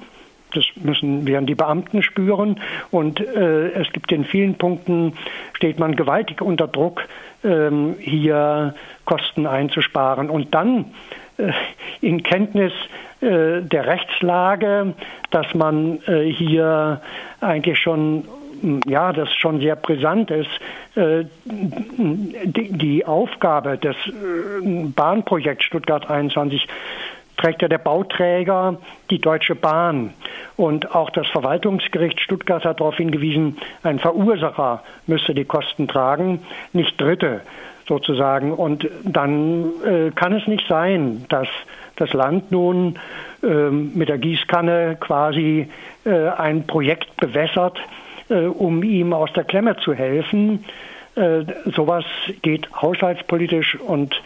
Das 0.54 0.64
müssen 0.76 1.26
werden 1.26 1.46
die 1.46 1.54
Beamten 1.54 2.02
spüren. 2.02 2.60
Und 2.90 3.20
äh, 3.20 3.70
es 3.72 3.92
gibt 3.92 4.12
in 4.12 4.24
vielen 4.24 4.54
Punkten, 4.54 5.14
steht 5.54 5.78
man 5.78 5.96
gewaltig 5.96 6.40
unter 6.40 6.68
Druck, 6.68 7.02
ähm, 7.44 7.96
hier 7.98 8.74
Kosten 9.04 9.46
einzusparen. 9.46 10.30
Und 10.30 10.54
dann 10.54 10.86
äh, 11.38 11.52
in 12.00 12.22
Kenntnis 12.22 12.72
äh, 13.20 13.62
der 13.62 13.86
Rechtslage, 13.86 14.94
dass 15.30 15.54
man 15.54 15.98
äh, 16.06 16.24
hier 16.24 17.00
eigentlich 17.40 17.78
schon 17.78 18.24
ja, 18.86 19.12
das 19.12 19.32
schon 19.34 19.60
sehr 19.60 19.76
brisant 19.76 20.30
ist, 20.30 20.48
äh, 20.94 21.24
die, 21.44 23.04
Aufgabe 23.04 23.78
des 23.78 23.96
äh, 24.06 24.88
Bahnprojekts 24.94 25.64
Stuttgart 25.64 26.08
21 26.08 26.66
trägt 27.36 27.62
ja 27.62 27.68
der 27.68 27.78
Bauträger 27.78 28.76
die 29.10 29.20
Deutsche 29.20 29.54
Bahn. 29.54 30.12
Und 30.56 30.94
auch 30.94 31.10
das 31.10 31.26
Verwaltungsgericht 31.28 32.20
Stuttgart 32.20 32.64
hat 32.64 32.80
darauf 32.80 32.96
hingewiesen, 32.96 33.58
ein 33.82 33.98
Verursacher 33.98 34.82
müsste 35.06 35.34
die 35.34 35.44
Kosten 35.44 35.88
tragen, 35.88 36.40
nicht 36.72 37.00
Dritte 37.00 37.42
sozusagen. 37.86 38.52
Und 38.52 38.88
dann 39.04 39.70
äh, 39.84 40.10
kann 40.14 40.32
es 40.32 40.46
nicht 40.46 40.66
sein, 40.68 41.26
dass 41.28 41.48
das 41.96 42.12
Land 42.12 42.50
nun 42.52 42.98
äh, 43.42 43.46
mit 43.70 44.08
der 44.08 44.18
Gießkanne 44.18 44.96
quasi 45.00 45.68
äh, 46.04 46.28
ein 46.28 46.66
Projekt 46.66 47.16
bewässert, 47.16 47.78
äh, 48.28 48.46
um 48.46 48.82
ihm 48.82 49.12
aus 49.12 49.32
der 49.32 49.44
Klemme 49.44 49.76
zu 49.76 49.94
helfen. 49.94 50.64
Äh, 51.14 51.44
sowas 51.74 52.04
geht 52.42 52.68
haushaltspolitisch 52.74 53.76
und 53.76 54.20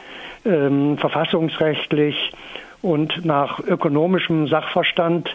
ähm, 0.45 0.97
verfassungsrechtlich 0.99 2.33
und 2.83 3.25
nach 3.25 3.61
ökonomischem 3.61 4.49
Sachverstand 4.49 5.29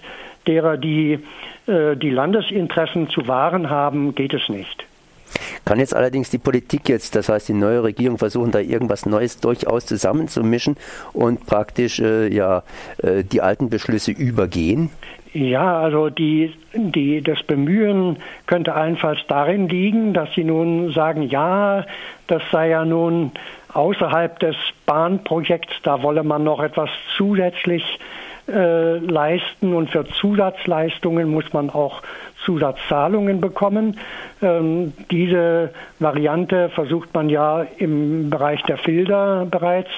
derer, 0.48 0.78
die 0.78 1.20
äh, 1.68 1.96
die 1.96 2.10
Landesinteressen 2.10 3.10
zu 3.10 3.28
wahren 3.28 3.70
haben, 3.70 4.16
geht 4.16 4.34
es 4.34 4.50
nicht. 4.50 4.86
Kann 5.66 5.80
jetzt 5.80 5.96
allerdings 5.96 6.30
die 6.30 6.38
Politik 6.38 6.88
jetzt, 6.88 7.16
das 7.16 7.30
heißt 7.30 7.50
die 7.50 7.54
neue 7.54 7.84
Regierung, 7.84 8.18
versuchen, 8.18 8.52
da 8.52 8.60
irgendwas 8.60 9.06
Neues 9.06 9.40
durchaus 9.40 9.86
zusammenzumischen 9.86 10.78
und 11.14 11.46
praktisch 11.46 12.00
äh, 12.00 12.34
ja, 12.34 12.64
äh, 13.02 13.24
die 13.24 13.42
alten 13.42 13.70
Beschlüsse 13.70 14.12
übergehen? 14.12 14.92
Ja, 15.34 15.82
also 15.82 16.10
die, 16.10 16.54
die, 16.74 17.22
das 17.22 17.44
Bemühen 17.44 18.18
könnte 18.46 18.74
allenfalls 18.74 19.20
darin 19.28 19.68
liegen, 19.68 20.14
dass 20.14 20.34
sie 20.34 20.46
nun 20.46 20.94
sagen, 20.94 21.24
ja, 21.24 21.86
das 22.28 22.42
sei 22.52 22.70
ja 22.70 22.86
nun 22.86 23.32
außerhalb 23.76 24.40
des 24.40 24.56
Bahnprojekts, 24.86 25.74
da 25.84 26.02
wolle 26.02 26.24
man 26.24 26.44
noch 26.44 26.62
etwas 26.62 26.90
zusätzlich 27.18 27.84
äh, 28.48 28.98
leisten 28.98 29.74
und 29.74 29.90
für 29.90 30.06
Zusatzleistungen 30.06 31.30
muss 31.30 31.52
man 31.52 31.70
auch 31.70 32.02
Zusatzzahlungen 32.46 33.42
bekommen. 33.42 34.00
Ähm, 34.42 34.94
diese 35.12 35.74
Variante 36.00 36.70
versucht 36.70 37.14
man 37.14 37.30
ja 37.30 37.66
im 37.78 38.30
Bereich 38.30 38.62
der 38.64 38.78
Filter 38.78 39.48
bereits 39.50 39.90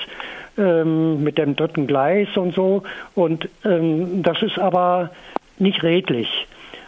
ähm, 0.57 1.23
mit 1.23 1.37
dem 1.37 1.55
dritten 1.55 1.87
Gleis 1.87 2.29
und 2.35 2.55
so. 2.55 2.83
Und 3.15 3.49
ähm, 3.65 4.23
das 4.23 4.41
ist 4.41 4.57
aber 4.57 5.11
nicht 5.59 5.83
redlich 5.83 6.47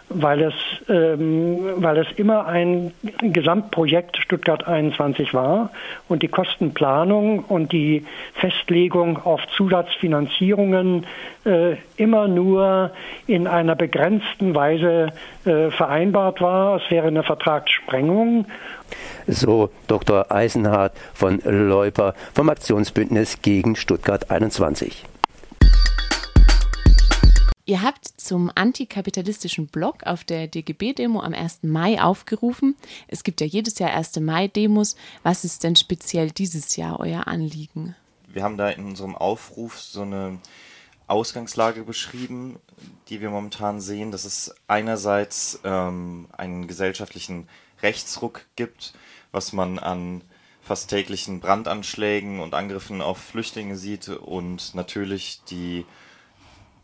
weil 0.09 0.41
es, 0.41 0.53
ähm, 0.89 1.59
weil 1.77 1.97
es 1.97 2.07
immer 2.17 2.47
ein 2.47 2.91
Gesamtprojekt 3.21 4.17
Stuttgart 4.17 4.67
21 4.67 5.33
war 5.33 5.71
und 6.07 6.23
die 6.23 6.27
Kostenplanung 6.27 7.39
und 7.45 7.71
die 7.71 8.05
Festlegung 8.33 9.23
auf 9.23 9.41
Zusatzfinanzierungen 9.55 11.05
äh, 11.45 11.75
immer 11.97 12.27
nur 12.27 12.91
in 13.27 13.47
einer 13.47 13.75
begrenzten 13.75 14.55
Weise 14.55 15.13
äh, 15.45 15.69
vereinbart 15.69 16.41
war. 16.41 16.77
Es 16.77 16.91
wäre 16.91 17.07
eine 17.07 17.23
Vertragssprengung. 17.23 18.45
So 19.27 19.69
Dr. 19.87 20.31
Eisenhardt 20.31 20.93
von 21.13 21.39
Leuper 21.45 22.15
vom 22.33 22.49
Aktionsbündnis 22.49 23.41
gegen 23.41 23.75
Stuttgart 23.75 24.31
21. 24.31 25.05
Ihr 27.69 27.83
habt 27.83 28.07
zum 28.07 28.51
antikapitalistischen 28.55 29.67
Blog 29.67 30.01
auf 30.07 30.23
der 30.23 30.47
DGB-Demo 30.47 31.19
am 31.21 31.35
1. 31.35 31.59
Mai 31.61 32.01
aufgerufen. 32.01 32.75
Es 33.07 33.23
gibt 33.23 33.41
ja 33.41 33.45
jedes 33.45 33.77
Jahr 33.77 33.91
1. 33.91 34.21
Mai-Demos. 34.21 34.95
Was 35.21 35.45
ist 35.45 35.63
denn 35.63 35.75
speziell 35.75 36.31
dieses 36.31 36.77
Jahr 36.77 36.99
euer 36.99 37.27
Anliegen? 37.27 37.95
Wir 38.27 38.41
haben 38.41 38.57
da 38.57 38.69
in 38.69 38.85
unserem 38.85 39.15
Aufruf 39.15 39.79
so 39.79 40.01
eine 40.01 40.39
Ausgangslage 41.05 41.83
beschrieben, 41.83 42.57
die 43.07 43.21
wir 43.21 43.29
momentan 43.29 43.81
sehen, 43.81 44.09
dass 44.09 44.25
es 44.25 44.55
einerseits 44.67 45.59
ähm, 45.63 46.27
einen 46.31 46.67
gesellschaftlichen 46.67 47.47
Rechtsruck 47.83 48.47
gibt, 48.55 48.93
was 49.31 49.53
man 49.53 49.77
an 49.77 50.23
fast 50.63 50.89
täglichen 50.89 51.39
Brandanschlägen 51.39 52.39
und 52.39 52.55
Angriffen 52.55 53.03
auf 53.03 53.19
Flüchtlinge 53.19 53.77
sieht 53.77 54.09
und 54.09 54.73
natürlich 54.73 55.41
die 55.51 55.85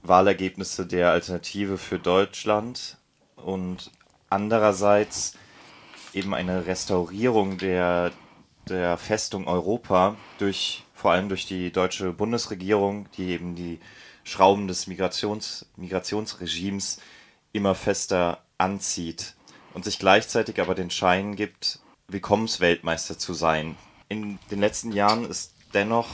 Wahlergebnisse 0.08 0.86
der 0.86 1.12
Alternative 1.12 1.78
für 1.78 2.00
Deutschland 2.00 2.98
und 3.36 3.92
andererseits 4.30 5.34
eben 6.14 6.34
eine 6.34 6.66
Restaurierung 6.66 7.58
der, 7.58 8.12
der 8.68 8.98
Festung 8.98 9.48
Europa 9.48 10.16
durch 10.38 10.84
vor 10.94 11.12
allem 11.12 11.30
durch 11.30 11.46
die 11.46 11.72
deutsche 11.72 12.14
Bundesregierung, 12.14 13.08
die 13.18 13.30
eben 13.30 13.54
die 13.54 13.80
Schrauben 14.24 14.68
des 14.68 14.88
Migrations, 14.88 15.68
Migrationsregimes 15.76 17.00
immer 17.52 17.76
fester 17.76 18.40
anzieht 18.58 19.36
und 19.74 19.86
sich 19.86 20.00
gleichzeitig 20.00 20.60
aber 20.60 20.74
den 20.74 20.90
Schein 20.90 21.36
gibt, 21.36 21.80
Willkommensweltmeister 22.08 23.20
zu 23.20 23.34
sein. 23.34 23.78
In 24.10 24.40
den 24.50 24.60
letzten 24.60 24.94
Jahren 24.94 25.30
ist 25.30 25.54
dennoch 25.74 26.08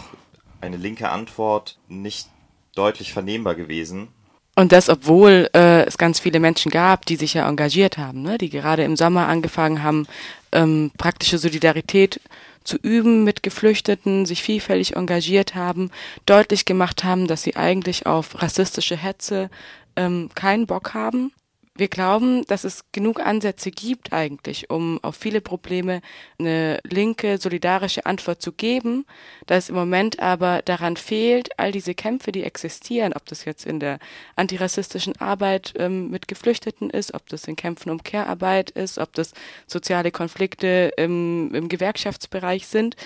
eine 0.60 0.78
linke 0.78 1.10
Antwort 1.10 1.78
nicht 1.88 2.28
deutlich 2.76 3.14
vernehmbar 3.14 3.56
gewesen. 3.56 4.10
Und 4.56 4.72
das, 4.72 4.90
obwohl 4.90 5.50
äh, 5.54 5.86
es 5.86 5.98
ganz 5.98 6.20
viele 6.20 6.40
Menschen 6.40 6.72
gab, 6.72 7.06
die 7.06 7.16
sich 7.16 7.34
ja 7.34 7.48
engagiert 7.48 7.98
haben, 7.98 8.22
ne? 8.22 8.38
die 8.38 8.50
gerade 8.50 8.84
im 8.84 8.98
Sommer 8.98 9.28
angefangen 9.28 9.82
haben, 9.82 10.08
ähm, 10.52 10.92
praktische 10.98 11.38
Solidarität 11.38 12.20
zu 12.64 12.78
üben 12.78 13.24
mit 13.24 13.44
Geflüchteten, 13.44 14.26
sich 14.26 14.44
vielfältig 14.44 14.96
engagiert 14.96 15.56
haben, 15.56 15.90
deutlich 16.26 16.66
gemacht 16.66 17.04
haben, 17.04 17.28
dass 17.28 17.44
sie 17.44 17.56
eigentlich 17.56 18.06
auf 18.06 18.42
rassistische 18.42 18.98
Hetze 18.98 19.50
ähm, 19.96 20.30
keinen 20.36 20.68
Bock 20.68 20.94
haben. 20.94 21.32
Wir 21.76 21.88
glauben, 21.88 22.44
dass 22.48 22.66
es 22.66 22.84
genug 22.92 23.22
Ansätze 23.22 23.72
gibt 23.72 24.12
eigentlich, 24.12 24.70
um 24.70 25.00
auf 25.04 25.16
viele 25.16 25.40
Probleme 25.40 26.02
eine 26.38 26.80
linke, 26.84 27.38
solidarische 27.38 28.06
Antwort 28.06 28.42
zu 28.42 28.52
geben, 28.52 29.06
da 29.46 29.56
es 29.56 29.70
im 29.70 29.76
Moment 29.76 30.20
aber 30.20 30.62
daran 30.64 30.98
fehlt, 30.98 31.58
all 31.58 31.72
diese 31.72 31.96
Kämpfe, 31.96 32.34
die 32.34 32.44
existieren, 32.44 33.14
ob 33.14 33.26
das 33.26 33.46
jetzt 33.46 33.66
in 33.66 33.80
der 33.80 34.00
antirassistischen 34.36 35.16
Arbeit 35.22 35.74
ähm, 35.78 36.10
mit 36.10 36.28
Geflüchteten 36.28 36.90
ist, 36.90 37.14
ob 37.14 37.30
das 37.30 37.46
in 37.46 37.56
Kämpfen 37.56 37.90
um 37.90 38.04
Care-Arbeit 38.04 38.72
ist, 38.72 38.98
ob 38.98 39.14
das 39.14 39.32
soziale 39.66 40.12
Konflikte 40.12 40.92
im, 40.98 41.56
im 41.56 41.70
Gewerkschaftsbereich 41.70 42.68
sind, 42.68 42.98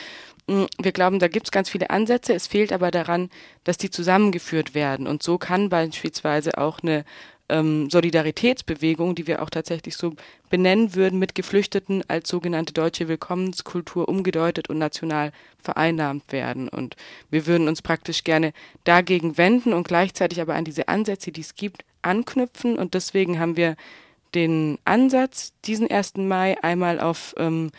mm, 0.48 0.64
wir 0.82 0.92
glauben, 0.92 1.20
da 1.20 1.28
gibt 1.28 1.48
es 1.48 1.52
ganz 1.52 1.70
viele 1.70 1.92
Ansätze. 1.92 2.34
Es 2.34 2.48
fehlt 2.48 2.74
aber 2.74 2.90
daran, 2.90 3.30
dass 3.64 3.78
die 3.78 3.92
zusammengeführt 3.92 4.74
werden. 4.74 5.06
Und 5.06 5.22
so 5.22 5.38
kann 5.38 5.70
beispielsweise 5.70 6.58
auch 6.58 6.80
eine 6.82 7.06
ähm, 7.50 7.90
Solidaritätsbewegung, 7.90 9.16
die 9.16 9.28
wir 9.28 9.42
auch 9.42 9.50
tatsächlich 9.50 9.96
so 9.98 10.14
benennen 10.50 10.96
würden, 10.96 11.20
mit 11.20 11.36
Geflüchteten 11.36 12.04
als 12.08 12.30
sogenannte 12.30 12.74
deutsche 12.74 13.08
Willkommenskultur 13.08 14.08
umgedeutet 14.10 14.70
und 14.70 14.78
national 14.78 15.32
vereinnahmt 15.62 16.32
werden. 16.32 16.68
Und 16.70 16.96
wir 17.30 17.46
würden 17.46 17.68
uns 17.68 17.82
praktisch 17.82 18.24
gerne 18.24 18.54
dagegen 18.84 19.38
wenden 19.38 19.74
und 19.74 19.88
gleichzeitig 19.88 20.42
aber 20.42 20.56
an 20.56 20.66
diese 20.66 20.88
Ansätze, 20.88 21.32
die 21.32 21.42
es 21.42 21.56
gibt, 21.56 21.86
anknüpfen. 22.02 22.78
Und 22.78 22.94
deswegen 22.94 23.40
haben 23.40 23.58
wir 23.58 23.76
den 24.34 24.78
Ansatz, 24.86 25.54
diesen 25.66 25.90
1. 25.90 26.18
Mai 26.18 26.62
einmal 26.62 27.00
auf 27.00 27.34
ähm, 27.38 27.72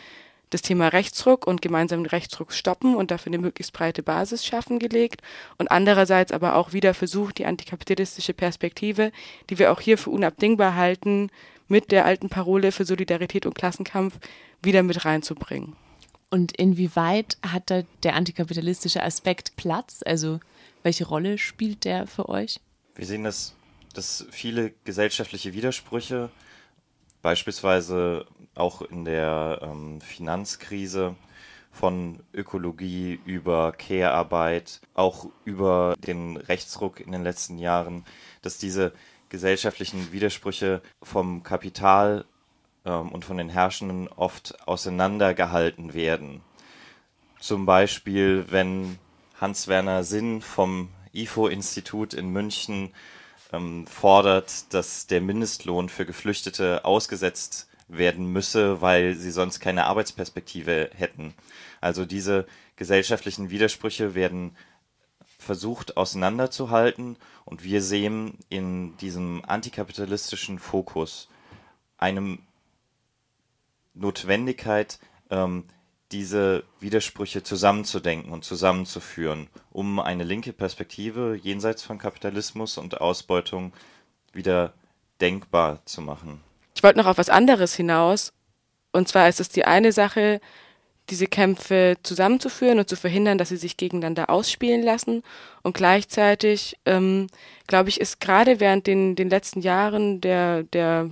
das 0.49 0.61
Thema 0.61 0.87
Rechtsruck 0.87 1.45
und 1.45 1.61
gemeinsamen 1.61 2.05
Rechtsruck 2.05 2.53
stoppen 2.53 2.95
und 2.95 3.11
dafür 3.11 3.31
eine 3.31 3.41
möglichst 3.41 3.73
breite 3.73 4.03
Basis 4.03 4.45
schaffen 4.45 4.79
gelegt 4.79 5.21
und 5.57 5.69
andererseits 5.71 6.31
aber 6.31 6.55
auch 6.55 6.73
wieder 6.73 6.93
versucht, 6.93 7.37
die 7.37 7.45
antikapitalistische 7.45 8.33
Perspektive, 8.33 9.11
die 9.49 9.59
wir 9.59 9.71
auch 9.71 9.81
hier 9.81 9.97
für 9.97 10.09
unabdingbar 10.09 10.75
halten, 10.75 11.29
mit 11.67 11.91
der 11.91 12.05
alten 12.05 12.29
Parole 12.29 12.71
für 12.71 12.85
Solidarität 12.85 13.45
und 13.45 13.55
Klassenkampf 13.55 14.19
wieder 14.61 14.83
mit 14.83 15.03
reinzubringen. 15.05 15.75
Und 16.29 16.57
inwieweit 16.57 17.37
hat 17.45 17.69
da 17.69 17.83
der 18.03 18.15
antikapitalistische 18.15 19.03
Aspekt 19.03 19.55
Platz? 19.55 20.01
Also 20.05 20.39
welche 20.83 21.05
Rolle 21.05 21.37
spielt 21.37 21.85
der 21.85 22.07
für 22.07 22.29
euch? 22.29 22.59
Wir 22.95 23.05
sehen, 23.05 23.23
dass, 23.23 23.55
dass 23.93 24.25
viele 24.31 24.73
gesellschaftliche 24.83 25.53
Widersprüche 25.53 26.29
beispielsweise 27.21 28.25
auch 28.57 28.81
in 28.81 29.05
der 29.05 29.59
ähm, 29.61 30.01
Finanzkrise 30.01 31.15
von 31.71 32.19
Ökologie 32.33 33.19
über 33.25 33.71
Care-Arbeit, 33.71 34.81
auch 34.95 35.27
über 35.45 35.95
den 35.99 36.37
Rechtsruck 36.37 36.99
in 36.99 37.11
den 37.11 37.23
letzten 37.23 37.59
Jahren, 37.59 38.03
dass 38.41 38.57
diese 38.57 38.93
gesellschaftlichen 39.29 40.11
Widersprüche 40.11 40.81
vom 41.03 41.43
Kapital 41.43 42.25
ähm, 42.85 43.09
und 43.09 43.25
von 43.25 43.37
den 43.37 43.49
Herrschenden 43.49 44.07
oft 44.07 44.67
auseinandergehalten 44.67 45.93
werden. 45.93 46.41
Zum 47.39 47.65
Beispiel, 47.65 48.45
wenn 48.49 48.97
Hans-Werner 49.39 50.03
Sinn 50.03 50.41
vom 50.41 50.89
IFO-Institut 51.13 52.15
in 52.15 52.29
München 52.29 52.93
ähm, 53.53 53.85
fordert, 53.85 54.73
dass 54.73 55.05
der 55.05 55.21
Mindestlohn 55.21 55.89
für 55.89 56.05
Geflüchtete 56.05 56.85
ausgesetzt 56.85 57.66
werden 57.87 58.31
müsse, 58.31 58.81
weil 58.81 59.15
sie 59.15 59.31
sonst 59.31 59.59
keine 59.59 59.85
Arbeitsperspektive 59.85 60.89
hätten. 60.93 61.33
Also 61.81 62.05
diese 62.05 62.45
gesellschaftlichen 62.75 63.49
Widersprüche 63.49 64.15
werden 64.15 64.55
versucht 65.37 65.97
auseinanderzuhalten 65.97 67.15
und 67.45 67.63
wir 67.63 67.81
sehen 67.81 68.37
in 68.49 68.97
diesem 68.97 69.43
antikapitalistischen 69.45 70.59
Fokus 70.59 71.29
eine 71.97 72.37
Notwendigkeit, 73.93 74.99
ähm, 75.29 75.65
diese 76.11 76.63
Widersprüche 76.79 77.43
zusammenzudenken 77.43 78.31
und 78.31 78.45
zusammenzuführen, 78.45 79.47
um 79.71 79.99
eine 79.99 80.23
linke 80.23 80.53
Perspektive 80.53 81.37
jenseits 81.41 81.83
von 81.83 81.97
Kapitalismus 81.97 82.77
und 82.77 83.01
Ausbeutung 83.01 83.73
wieder 84.31 84.73
denkbar 85.19 85.85
zu 85.85 86.01
machen. 86.01 86.41
Ich 86.77 86.83
wollte 86.83 86.99
noch 86.99 87.07
auf 87.07 87.17
was 87.17 87.29
anderes 87.29 87.73
hinaus. 87.73 88.33
Und 88.91 89.07
zwar 89.07 89.27
ist 89.27 89.39
es 89.39 89.49
die 89.49 89.65
eine 89.65 89.91
Sache, 89.91 90.39
diese 91.09 91.25
Kämpfe 91.25 91.97
zusammenzuführen 92.03 92.77
und 92.77 92.87
zu 92.87 92.95
verhindern, 92.95 93.39
dass 93.39 93.49
sie 93.49 93.57
sich 93.57 93.77
gegeneinander 93.77 94.29
ausspielen 94.29 94.83
lassen. 94.83 95.23
Und 95.63 95.75
gleichzeitig, 95.75 96.77
ähm, 96.85 97.29
glaube 97.65 97.89
ich, 97.89 97.99
ist 97.99 98.19
gerade 98.19 98.59
während 98.59 98.85
den, 98.85 99.15
den 99.15 99.27
letzten 99.27 99.61
Jahren 99.61 100.21
der, 100.21 100.63
der 100.65 101.09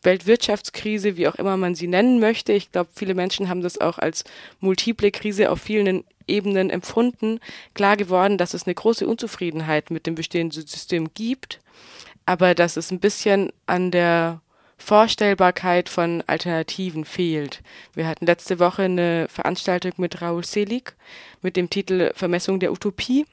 Weltwirtschaftskrise, 0.00 1.18
wie 1.18 1.28
auch 1.28 1.34
immer 1.34 1.58
man 1.58 1.74
sie 1.74 1.88
nennen 1.88 2.18
möchte, 2.18 2.54
ich 2.54 2.72
glaube, 2.72 2.88
viele 2.94 3.14
Menschen 3.14 3.50
haben 3.50 3.60
das 3.60 3.78
auch 3.78 3.98
als 3.98 4.24
multiple 4.60 5.10
Krise 5.10 5.50
auf 5.50 5.60
vielen 5.60 6.04
Ebenen 6.26 6.70
empfunden, 6.70 7.40
klar 7.74 7.98
geworden, 7.98 8.38
dass 8.38 8.54
es 8.54 8.66
eine 8.66 8.74
große 8.74 9.06
Unzufriedenheit 9.06 9.90
mit 9.90 10.06
dem 10.06 10.14
bestehenden 10.14 10.66
System 10.66 11.12
gibt, 11.12 11.60
aber 12.24 12.54
dass 12.54 12.78
es 12.78 12.90
ein 12.90 13.00
bisschen 13.00 13.52
an 13.66 13.90
der 13.90 14.40
Vorstellbarkeit 14.78 15.88
von 15.88 16.22
Alternativen 16.26 17.04
fehlt. 17.04 17.62
Wir 17.94 18.06
hatten 18.06 18.26
letzte 18.26 18.58
Woche 18.58 18.82
eine 18.82 19.26
Veranstaltung 19.28 19.92
mit 19.96 20.20
Raoul 20.20 20.44
Selig 20.44 20.94
mit 21.42 21.56
dem 21.56 21.70
Titel 21.70 22.12
Vermessung 22.14 22.60
der 22.60 22.72
Utopie. 22.72 23.26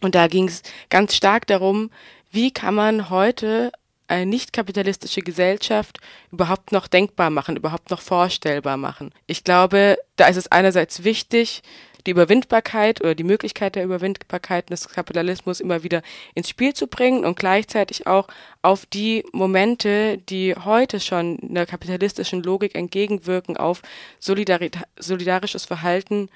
Und 0.00 0.14
da 0.14 0.28
ging 0.28 0.48
es 0.48 0.62
ganz 0.90 1.14
stark 1.14 1.46
darum, 1.46 1.90
wie 2.30 2.50
kann 2.52 2.74
man 2.74 3.10
heute 3.10 3.72
eine 4.08 4.26
nicht 4.26 4.52
kapitalistische 4.52 5.20
Gesellschaft 5.20 5.98
überhaupt 6.32 6.72
noch 6.72 6.86
denkbar 6.86 7.30
machen, 7.30 7.56
überhaupt 7.56 7.90
noch 7.90 8.00
vorstellbar 8.00 8.76
machen. 8.76 9.12
Ich 9.26 9.44
glaube, 9.44 9.98
da 10.16 10.28
ist 10.28 10.36
es 10.36 10.50
einerseits 10.50 11.04
wichtig, 11.04 11.62
die 12.08 12.12
Überwindbarkeit 12.12 13.02
oder 13.02 13.14
die 13.14 13.22
Möglichkeit 13.22 13.74
der 13.74 13.84
Überwindbarkeit 13.84 14.70
des 14.70 14.88
Kapitalismus 14.88 15.60
immer 15.60 15.82
wieder 15.82 16.00
ins 16.34 16.48
Spiel 16.48 16.72
zu 16.72 16.86
bringen 16.86 17.26
und 17.26 17.38
gleichzeitig 17.38 18.06
auch 18.06 18.28
auf 18.62 18.86
die 18.86 19.26
Momente, 19.32 20.16
die 20.16 20.54
heute 20.54 21.00
schon 21.00 21.38
einer 21.42 21.66
kapitalistischen 21.66 22.42
Logik 22.42 22.74
entgegenwirken, 22.74 23.58
auf 23.58 23.82
solidarisches 24.20 25.66
Verhalten 25.66 26.30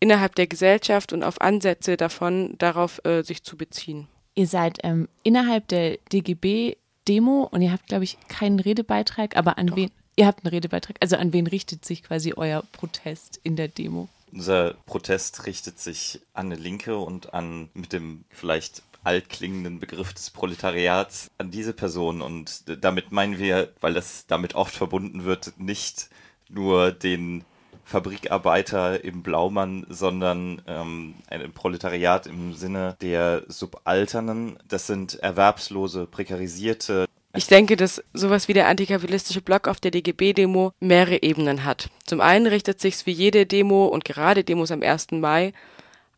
innerhalb 0.00 0.34
der 0.34 0.46
Gesellschaft 0.46 1.12
und 1.12 1.24
auf 1.24 1.42
Ansätze 1.42 1.98
davon, 1.98 2.54
darauf 2.56 3.04
äh, 3.04 3.22
sich 3.22 3.42
zu 3.42 3.58
beziehen. 3.58 4.08
Ihr 4.34 4.46
seid 4.46 4.78
ähm, 4.82 5.08
innerhalb 5.24 5.68
der 5.68 5.98
DGB 6.10 6.76
Demo 7.06 7.46
und 7.50 7.60
ihr 7.60 7.72
habt, 7.72 7.86
glaube 7.86 8.04
ich, 8.04 8.16
keinen 8.28 8.60
Redebeitrag, 8.60 9.36
aber 9.36 9.58
an 9.58 9.66
Doch. 9.66 9.76
wen? 9.76 9.90
Ihr 10.16 10.26
habt 10.26 10.42
einen 10.42 10.54
Redebeitrag. 10.54 10.96
Also 11.00 11.16
an 11.16 11.34
wen 11.34 11.46
richtet 11.46 11.84
sich 11.84 12.02
quasi 12.02 12.32
euer 12.34 12.62
Protest 12.72 13.40
in 13.42 13.56
der 13.56 13.68
Demo? 13.68 14.08
Unser 14.32 14.74
Protest 14.86 15.46
richtet 15.46 15.78
sich 15.78 16.20
an 16.32 16.46
eine 16.46 16.56
Linke 16.56 16.96
und 16.96 17.34
an 17.34 17.68
mit 17.74 17.92
dem 17.92 18.24
vielleicht 18.30 18.82
altklingenden 19.04 19.78
Begriff 19.78 20.14
des 20.14 20.30
Proletariats 20.30 21.30
an 21.38 21.50
diese 21.50 21.72
Person. 21.72 22.22
Und 22.22 22.64
damit 22.82 23.12
meinen 23.12 23.38
wir, 23.38 23.72
weil 23.80 23.94
das 23.94 24.26
damit 24.26 24.54
oft 24.54 24.74
verbunden 24.74 25.24
wird, 25.24 25.52
nicht 25.58 26.08
nur 26.48 26.92
den 26.92 27.44
Fabrikarbeiter 27.84 29.04
im 29.04 29.22
Blaumann, 29.22 29.84
sondern 29.88 30.62
ähm, 30.66 31.14
ein 31.28 31.52
Proletariat 31.52 32.26
im 32.26 32.54
Sinne 32.54 32.96
der 33.00 33.42
Subalternen. 33.48 34.58
Das 34.66 34.86
sind 34.86 35.16
erwerbslose, 35.16 36.06
prekarisierte 36.06 37.06
ich 37.34 37.46
denke, 37.46 37.76
dass 37.76 38.02
sowas 38.12 38.48
wie 38.48 38.52
der 38.52 38.68
antikapitalistische 38.68 39.40
Block 39.40 39.68
auf 39.68 39.80
der 39.80 39.90
DGB-Demo 39.90 40.72
mehrere 40.80 41.22
Ebenen 41.22 41.64
hat. 41.64 41.88
Zum 42.04 42.20
einen 42.20 42.46
richtet 42.46 42.80
sich 42.80 43.06
wie 43.06 43.12
jede 43.12 43.46
Demo 43.46 43.86
und 43.86 44.04
gerade 44.04 44.44
Demos 44.44 44.70
am 44.70 44.82
1. 44.82 45.12
Mai 45.12 45.52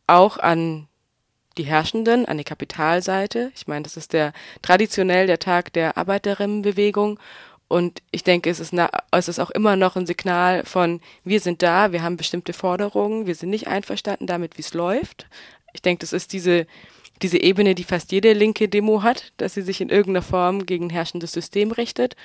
auch 0.07 0.38
an 0.38 0.88
die 1.57 1.64
Herrschenden, 1.64 2.27
an 2.27 2.38
die 2.38 2.44
Kapitalseite. 2.44 3.53
Ich 3.55 3.68
meine, 3.68 3.85
das 3.85 3.96
ist 3.96 4.12
der 4.12 4.33
traditionell 4.61 5.27
der 5.27 5.38
Tag 5.38 5.72
der 5.72 5.96
Arbeiterinnenbewegung 5.96 7.20
und 7.68 8.03
ich 8.11 8.24
denke, 8.24 8.50
es 8.50 8.61
ist, 8.61 8.74
es 9.11 9.29
ist 9.29 9.38
auch 9.38 9.50
immer 9.50 9.77
noch 9.77 9.96
ein 9.96 10.07
Signal 10.07 10.64
von, 10.64 11.00
wir 11.24 11.40
sind 11.40 11.62
da, 11.62 11.92
wir 11.92 12.03
haben 12.03 12.16
bestimmte 12.16 12.53
Forderungen, 12.53 13.27
wir 13.27 13.35
sind 13.35 13.50
nicht 13.50 13.68
einverstanden 13.68 14.27
damit, 14.27 14.59
wie 14.59 14.62
es 14.62 14.74
läuft. 14.74 15.27
Ich 15.72 15.83
denke, 15.83 16.00
das 16.00 16.12
ist 16.12 16.33
diese, 16.33 16.66
diese 17.22 17.40
Ebene, 17.40 17.74
die 17.74 17.85
fast 17.85 18.12
jede 18.12 18.33
linke 18.33 18.68
Demo 18.68 19.03
hat, 19.03 19.33
dass 19.37 19.55
sie 19.55 19.62
sich 19.62 19.81
in 19.81 19.88
irgendeiner 19.88 20.22
Form 20.22 20.66
gegen 20.66 20.90
herrschendes 20.90 21.33
System 21.33 21.70
richtet. 21.70 22.16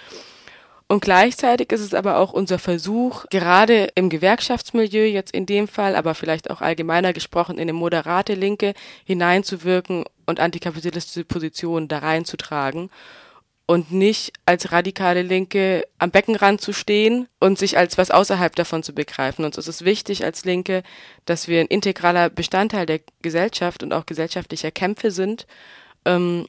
Und 0.87 1.01
gleichzeitig 1.01 1.71
ist 1.71 1.81
es 1.81 1.93
aber 1.93 2.17
auch 2.17 2.33
unser 2.33 2.57
Versuch, 2.57 3.25
gerade 3.29 3.89
im 3.93 4.09
Gewerkschaftsmilieu 4.09 5.05
jetzt 5.05 5.35
in 5.35 5.45
dem 5.45 5.67
Fall, 5.67 5.95
aber 5.95 6.15
vielleicht 6.15 6.49
auch 6.49 6.61
allgemeiner 6.61 7.13
gesprochen 7.13 7.57
in 7.57 7.61
eine 7.61 7.73
moderate 7.73 8.33
Linke 8.33 8.73
hineinzuwirken 9.05 10.05
und 10.25 10.39
antikapitalistische 10.39 11.25
Positionen 11.25 11.87
da 11.87 11.99
reinzutragen 11.99 12.89
und 13.69 13.91
nicht 13.91 14.33
als 14.47 14.71
radikale 14.71 15.21
Linke 15.21 15.85
am 15.99 16.09
Beckenrand 16.09 16.59
zu 16.59 16.73
stehen 16.73 17.27
und 17.39 17.59
sich 17.59 17.77
als 17.77 17.99
was 17.99 18.09
außerhalb 18.09 18.55
davon 18.55 18.81
zu 18.81 18.95
begreifen. 18.95 19.45
Und 19.45 19.59
es 19.59 19.67
ist 19.67 19.85
wichtig 19.85 20.25
als 20.25 20.43
Linke, 20.43 20.81
dass 21.25 21.47
wir 21.47 21.59
ein 21.59 21.67
integraler 21.67 22.31
Bestandteil 22.31 22.87
der 22.87 23.01
Gesellschaft 23.21 23.83
und 23.83 23.93
auch 23.93 24.07
gesellschaftlicher 24.07 24.71
Kämpfe 24.71 25.11
sind. 25.11 25.45
Ähm, 26.03 26.47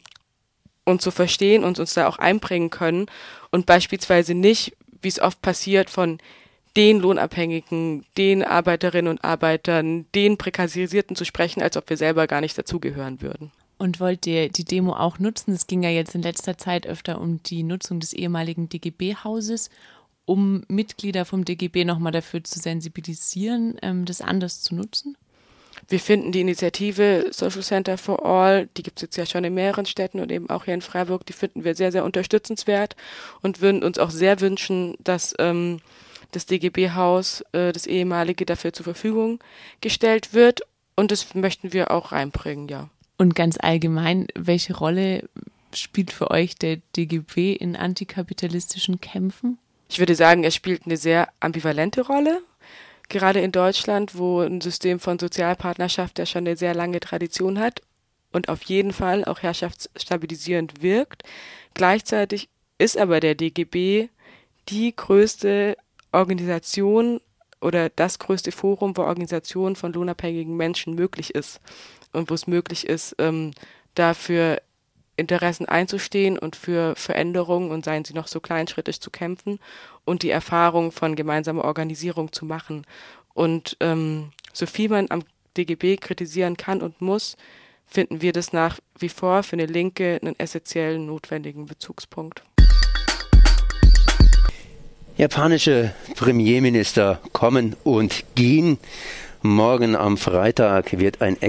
und 0.86 1.02
zu 1.02 1.10
verstehen 1.10 1.62
und 1.62 1.78
uns 1.78 1.92
da 1.92 2.08
auch 2.08 2.18
einbringen 2.18 2.70
können 2.70 3.04
und 3.50 3.66
beispielsweise 3.66 4.32
nicht, 4.32 4.74
wie 5.02 5.08
es 5.08 5.20
oft 5.20 5.42
passiert, 5.42 5.90
von 5.90 6.18
den 6.74 7.00
Lohnabhängigen, 7.00 8.06
den 8.16 8.42
Arbeiterinnen 8.42 9.10
und 9.10 9.22
Arbeitern, 9.22 10.06
den 10.14 10.38
Prekarisierten 10.38 11.16
zu 11.16 11.26
sprechen, 11.26 11.62
als 11.62 11.76
ob 11.76 11.90
wir 11.90 11.98
selber 11.98 12.26
gar 12.26 12.40
nicht 12.40 12.56
dazugehören 12.56 13.20
würden. 13.20 13.52
Und 13.80 13.98
wollt 13.98 14.26
ihr 14.26 14.50
die 14.50 14.66
Demo 14.66 14.92
auch 14.92 15.18
nutzen? 15.18 15.54
Es 15.54 15.66
ging 15.66 15.82
ja 15.82 15.88
jetzt 15.88 16.14
in 16.14 16.20
letzter 16.20 16.58
Zeit 16.58 16.86
öfter 16.86 17.18
um 17.18 17.42
die 17.42 17.62
Nutzung 17.62 17.98
des 17.98 18.12
ehemaligen 18.12 18.68
DGB-Hauses, 18.68 19.70
um 20.26 20.64
Mitglieder 20.68 21.24
vom 21.24 21.46
DGB 21.46 21.86
nochmal 21.86 22.12
dafür 22.12 22.44
zu 22.44 22.58
sensibilisieren, 22.58 23.78
ähm, 23.80 24.04
das 24.04 24.20
anders 24.20 24.60
zu 24.60 24.74
nutzen? 24.74 25.16
Wir 25.88 25.98
finden 25.98 26.30
die 26.30 26.42
Initiative 26.42 27.28
Social 27.30 27.62
Center 27.62 27.96
for 27.96 28.22
All, 28.22 28.68
die 28.76 28.82
gibt 28.82 28.98
es 28.98 29.02
jetzt 29.02 29.16
ja 29.16 29.24
schon 29.24 29.44
in 29.44 29.54
mehreren 29.54 29.86
Städten 29.86 30.20
und 30.20 30.30
eben 30.30 30.50
auch 30.50 30.66
hier 30.66 30.74
in 30.74 30.82
Freiburg, 30.82 31.24
die 31.24 31.32
finden 31.32 31.64
wir 31.64 31.74
sehr, 31.74 31.90
sehr 31.90 32.04
unterstützenswert 32.04 32.96
und 33.40 33.62
würden 33.62 33.82
uns 33.82 33.98
auch 33.98 34.10
sehr 34.10 34.42
wünschen, 34.42 34.94
dass 35.02 35.34
ähm, 35.38 35.80
das 36.32 36.44
DGB-Haus, 36.44 37.46
äh, 37.52 37.72
das 37.72 37.86
ehemalige, 37.86 38.44
dafür 38.44 38.74
zur 38.74 38.84
Verfügung 38.84 39.38
gestellt 39.80 40.34
wird. 40.34 40.60
Und 40.96 41.12
das 41.12 41.34
möchten 41.34 41.72
wir 41.72 41.90
auch 41.92 42.12
reinbringen, 42.12 42.68
ja. 42.68 42.90
Und 43.20 43.34
ganz 43.34 43.58
allgemein, 43.60 44.28
welche 44.34 44.74
Rolle 44.74 45.28
spielt 45.74 46.10
für 46.10 46.30
euch 46.30 46.54
der 46.54 46.78
DGB 46.96 47.52
in 47.52 47.76
antikapitalistischen 47.76 48.98
Kämpfen? 49.02 49.58
Ich 49.90 49.98
würde 49.98 50.14
sagen, 50.14 50.42
er 50.42 50.50
spielt 50.50 50.86
eine 50.86 50.96
sehr 50.96 51.28
ambivalente 51.38 52.00
Rolle. 52.00 52.40
Gerade 53.10 53.40
in 53.40 53.52
Deutschland, 53.52 54.16
wo 54.16 54.40
ein 54.40 54.62
System 54.62 54.98
von 54.98 55.18
Sozialpartnerschaft 55.18 56.18
ja 56.18 56.24
schon 56.24 56.46
eine 56.46 56.56
sehr 56.56 56.74
lange 56.74 56.98
Tradition 56.98 57.58
hat 57.58 57.82
und 58.32 58.48
auf 58.48 58.62
jeden 58.62 58.94
Fall 58.94 59.26
auch 59.26 59.40
herrschaftsstabilisierend 59.40 60.80
wirkt. 60.80 61.22
Gleichzeitig 61.74 62.48
ist 62.78 62.96
aber 62.96 63.20
der 63.20 63.34
DGB 63.34 64.08
die 64.70 64.96
größte 64.96 65.76
Organisation 66.10 67.20
oder 67.60 67.90
das 67.90 68.18
größte 68.18 68.50
Forum, 68.50 68.96
wo 68.96 69.02
Organisation 69.02 69.76
von 69.76 69.92
lohnabhängigen 69.92 70.56
Menschen 70.56 70.94
möglich 70.94 71.34
ist 71.34 71.60
und 72.12 72.30
wo 72.30 72.34
es 72.34 72.46
möglich 72.46 72.86
ist, 72.86 73.14
ähm, 73.18 73.52
dafür 73.94 74.60
Interessen 75.16 75.66
einzustehen 75.66 76.38
und 76.38 76.56
für 76.56 76.94
Veränderungen 76.96 77.70
und 77.70 77.84
seien 77.84 78.04
sie 78.04 78.14
noch 78.14 78.26
so 78.26 78.40
kleinschrittig 78.40 79.00
zu 79.00 79.10
kämpfen 79.10 79.58
und 80.04 80.22
die 80.22 80.30
Erfahrung 80.30 80.92
von 80.92 81.14
gemeinsamer 81.14 81.64
Organisierung 81.64 82.32
zu 82.32 82.44
machen. 82.46 82.86
Und 83.34 83.76
ähm, 83.80 84.32
so 84.52 84.66
viel 84.66 84.88
man 84.88 85.10
am 85.10 85.22
DGB 85.56 85.96
kritisieren 85.98 86.56
kann 86.56 86.80
und 86.80 87.00
muss, 87.00 87.36
finden 87.86 88.22
wir 88.22 88.32
das 88.32 88.52
nach 88.52 88.80
wie 88.98 89.08
vor 89.08 89.42
für 89.42 89.56
eine 89.56 89.66
Linke 89.66 90.18
einen 90.22 90.38
essentiellen 90.38 91.06
notwendigen 91.06 91.66
Bezugspunkt. 91.66 92.42
Japanische 95.16 95.92
Premierminister 96.16 97.20
kommen 97.32 97.76
und 97.84 98.24
gehen. 98.36 98.78
Morgen 99.42 99.96
am 99.96 100.16
Freitag 100.16 100.98
wird 100.98 101.20
ein 101.20 101.40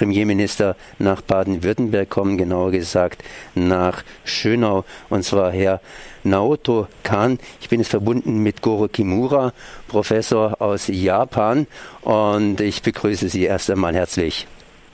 Ex-Premierminister 0.00 0.76
nach 0.98 1.20
Baden-Württemberg 1.20 2.08
kommen, 2.08 2.38
genauer 2.38 2.70
gesagt 2.70 3.22
nach 3.54 4.02
Schönau, 4.24 4.84
und 5.10 5.24
zwar 5.24 5.52
Herr 5.52 5.82
Naoto 6.24 6.88
Kan. 7.02 7.38
Ich 7.60 7.68
bin 7.68 7.80
jetzt 7.80 7.90
verbunden 7.90 8.42
mit 8.42 8.62
Goro 8.62 8.88
Kimura, 8.88 9.52
Professor 9.88 10.56
aus 10.62 10.86
Japan, 10.88 11.66
und 12.00 12.62
ich 12.62 12.80
begrüße 12.80 13.28
Sie 13.28 13.44
erst 13.44 13.70
einmal 13.70 13.94
herzlich. 13.94 14.46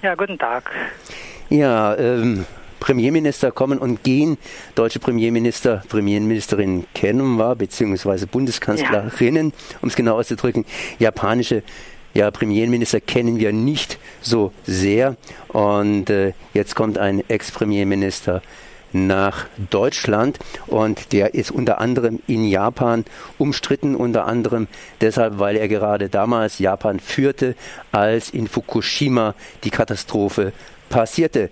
Ja, 0.03 0.17
guten 0.17 0.39
Tag. 0.39 0.71
Ja, 1.51 1.97
ähm, 1.97 2.45
Premierminister 2.81 3.53
kommen 3.53 3.79
und 3.79 4.03
gehen. 4.03 4.39
Deutsche 4.75 4.99
Premierminister, 4.99 5.85
Premierministerinnen 5.89 6.87
kennen 6.95 7.37
wir, 7.37 7.55
beziehungsweise 7.55 8.27
Bundeskanzlerinnen, 8.27 9.51
ja. 9.51 9.77
um 9.83 9.89
es 9.89 9.95
genau 9.95 10.19
auszudrücken. 10.19 10.65
Japanische 10.99 11.63
ja, 12.17 12.31
Premierminister 12.31 13.01
kennen 13.01 13.39
wir 13.39 13.53
nicht 13.53 13.99
so 14.23 14.53
sehr. 14.65 15.17
Und 15.49 16.09
äh, 16.09 16.33
jetzt 16.55 16.75
kommt 16.75 16.97
ein 16.97 17.23
Ex-Premierminister 17.29 18.41
nach 18.93 19.47
Deutschland 19.69 20.39
und 20.69 21.13
der 21.13 21.35
ist 21.35 21.51
unter 21.51 21.81
anderem 21.81 22.21
in 22.27 22.49
Japan 22.49 23.05
umstritten, 23.37 23.95
unter 23.95 24.25
anderem 24.25 24.69
deshalb, 25.03 25.39
weil 25.39 25.57
er 25.57 25.69
gerade 25.69 26.09
damals 26.09 26.59
Japan 26.59 27.01
führte, 27.01 27.57
als 27.93 28.31
in 28.31 28.47
Fukushima 28.47 29.35
die 29.65 29.71
Katastrophe 29.71 30.55
passierte. 30.89 31.51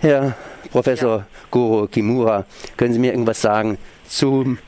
Herr 0.00 0.34
Professor 0.72 1.18
ja. 1.18 1.26
Goro 1.52 1.86
Kimura, 1.86 2.46
können 2.76 2.92
Sie 2.92 2.98
mir 2.98 3.12
irgendwas 3.12 3.40
sagen 3.40 3.78
zum 4.08 4.58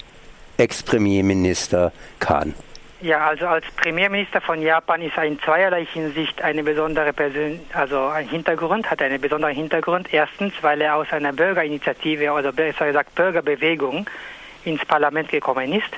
Ex-Premierminister 0.59 1.93
Khan? 2.21 2.55
Ja, 3.03 3.27
also 3.27 3.47
als 3.47 3.67
Premierminister 3.77 4.41
von 4.41 4.63
Japan 4.63 5.03
ist 5.03 5.19
er 5.19 5.25
in 5.25 5.39
zweierlei 5.41 5.85
Hinsicht 5.85 6.41
eine 6.41 6.63
besondere 6.63 7.13
Person, 7.13 7.61
also 7.75 8.07
ein 8.07 8.27
Hintergrund, 8.27 8.91
hat 8.91 9.03
einen 9.03 9.21
besonderen 9.21 9.55
Hintergrund. 9.55 10.09
Erstens, 10.15 10.55
weil 10.63 10.81
er 10.81 10.97
aus 10.97 11.13
einer 11.13 11.35
Bürgerinitiative 11.35 12.33
oder 12.33 12.53
besser 12.53 12.87
gesagt 12.87 13.15
Bürgerbewegung 13.15 14.09
ins 14.65 14.83
Parlament 14.87 15.29
gekommen 15.29 15.75
ist. 15.75 15.91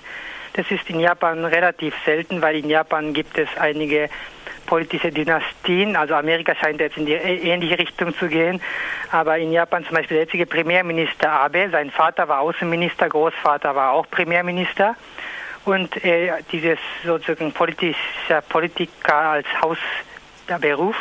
Das 0.54 0.68
ist 0.72 0.90
in 0.90 0.98
Japan 0.98 1.44
relativ 1.44 1.94
selten, 2.04 2.42
weil 2.42 2.56
in 2.56 2.68
Japan 2.68 3.12
gibt 3.14 3.38
es 3.38 3.48
einige 3.60 4.10
politische 4.66 5.12
Dynastien. 5.12 5.94
Also 5.94 6.14
Amerika 6.14 6.56
scheint 6.56 6.80
jetzt 6.80 6.96
in 6.96 7.06
die 7.06 7.12
ähnliche 7.12 7.78
Richtung 7.78 8.12
zu 8.16 8.26
gehen. 8.26 8.60
Aber 9.12 9.38
in 9.38 9.52
Japan 9.52 9.84
zum 9.84 9.94
Beispiel 9.94 10.16
der 10.16 10.24
jetzige 10.24 10.46
Premierminister 10.46 11.30
Abe, 11.30 11.68
sein 11.70 11.92
Vater 11.92 12.26
war 12.26 12.40
Außenminister, 12.40 13.08
Großvater 13.08 13.76
war 13.76 13.92
auch 13.92 14.10
Premierminister. 14.10 14.96
Und 15.68 16.02
äh, 16.02 16.32
dieses 16.50 16.78
sozusagen 17.04 17.52
politische 17.52 18.42
Politiker 18.48 19.14
als 19.14 19.46
Hausberuf 19.60 20.96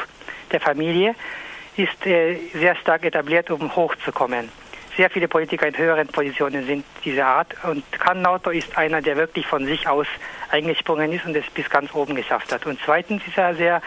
der 0.52 0.60
Familie 0.60 1.16
ist 1.78 2.06
äh, 2.06 2.36
sehr 2.54 2.76
stark 2.76 3.06
etabliert, 3.06 3.50
um 3.50 3.74
hochzukommen 3.74 4.50
sehr 4.98 5.10
viele 5.12 5.28
Politiker 5.28 5.68
in 5.68 5.78
höheren 5.78 6.08
Positionen 6.08 6.66
sind 6.66 6.84
dieser 7.06 7.28
Art. 7.28 7.56
Und 7.64 7.84
Kannauto 7.92 8.50
ist 8.50 8.76
einer, 8.76 9.00
der 9.00 9.16
wirklich 9.16 9.46
von 9.46 9.64
sich 9.68 9.88
aus 9.88 10.08
eingesprungen 10.50 11.14
ist 11.14 11.24
und 11.24 11.36
es 11.38 11.46
bis 11.52 11.70
ganz 11.70 11.94
oben 11.94 12.16
geschafft 12.16 12.52
hat. 12.52 12.66
Und 12.66 12.80
zweitens 12.84 13.22
ist 13.28 13.38
er 13.38 13.54
sehr 13.54 13.82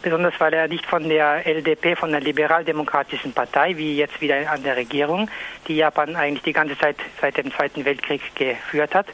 besonders 0.00 0.34
weil 0.38 0.52
er 0.52 0.68
nicht 0.68 0.84
von 0.86 1.08
der 1.08 1.46
LDP, 1.46 1.94
von 1.96 2.10
der 2.10 2.20
liberaldemokratischen 2.20 3.32
Partei, 3.32 3.76
wie 3.76 3.96
jetzt 3.96 4.20
wieder 4.20 4.50
an 4.50 4.62
der 4.62 4.76
Regierung, 4.76 5.30
die 5.68 5.76
Japan 5.76 6.16
eigentlich 6.16 6.42
die 6.42 6.52
ganze 6.52 6.76
Zeit 6.76 6.96
seit 7.20 7.36
dem 7.36 7.52
Zweiten 7.52 7.84
Weltkrieg 7.84 8.20
geführt 8.34 8.94
hat, 8.94 9.06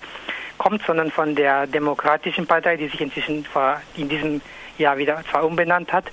kommt, 0.59 0.83
sondern 0.85 1.11
von 1.11 1.35
der 1.35 1.67
demokratischen 1.67 2.47
Partei, 2.47 2.77
die 2.77 2.89
sich 2.89 3.01
inzwischen 3.01 3.47
in 3.97 4.09
diesem 4.09 4.41
Jahr 4.77 4.99
wieder 4.99 5.23
zwar 5.31 5.45
umbenannt 5.45 5.93
hat, 5.93 6.07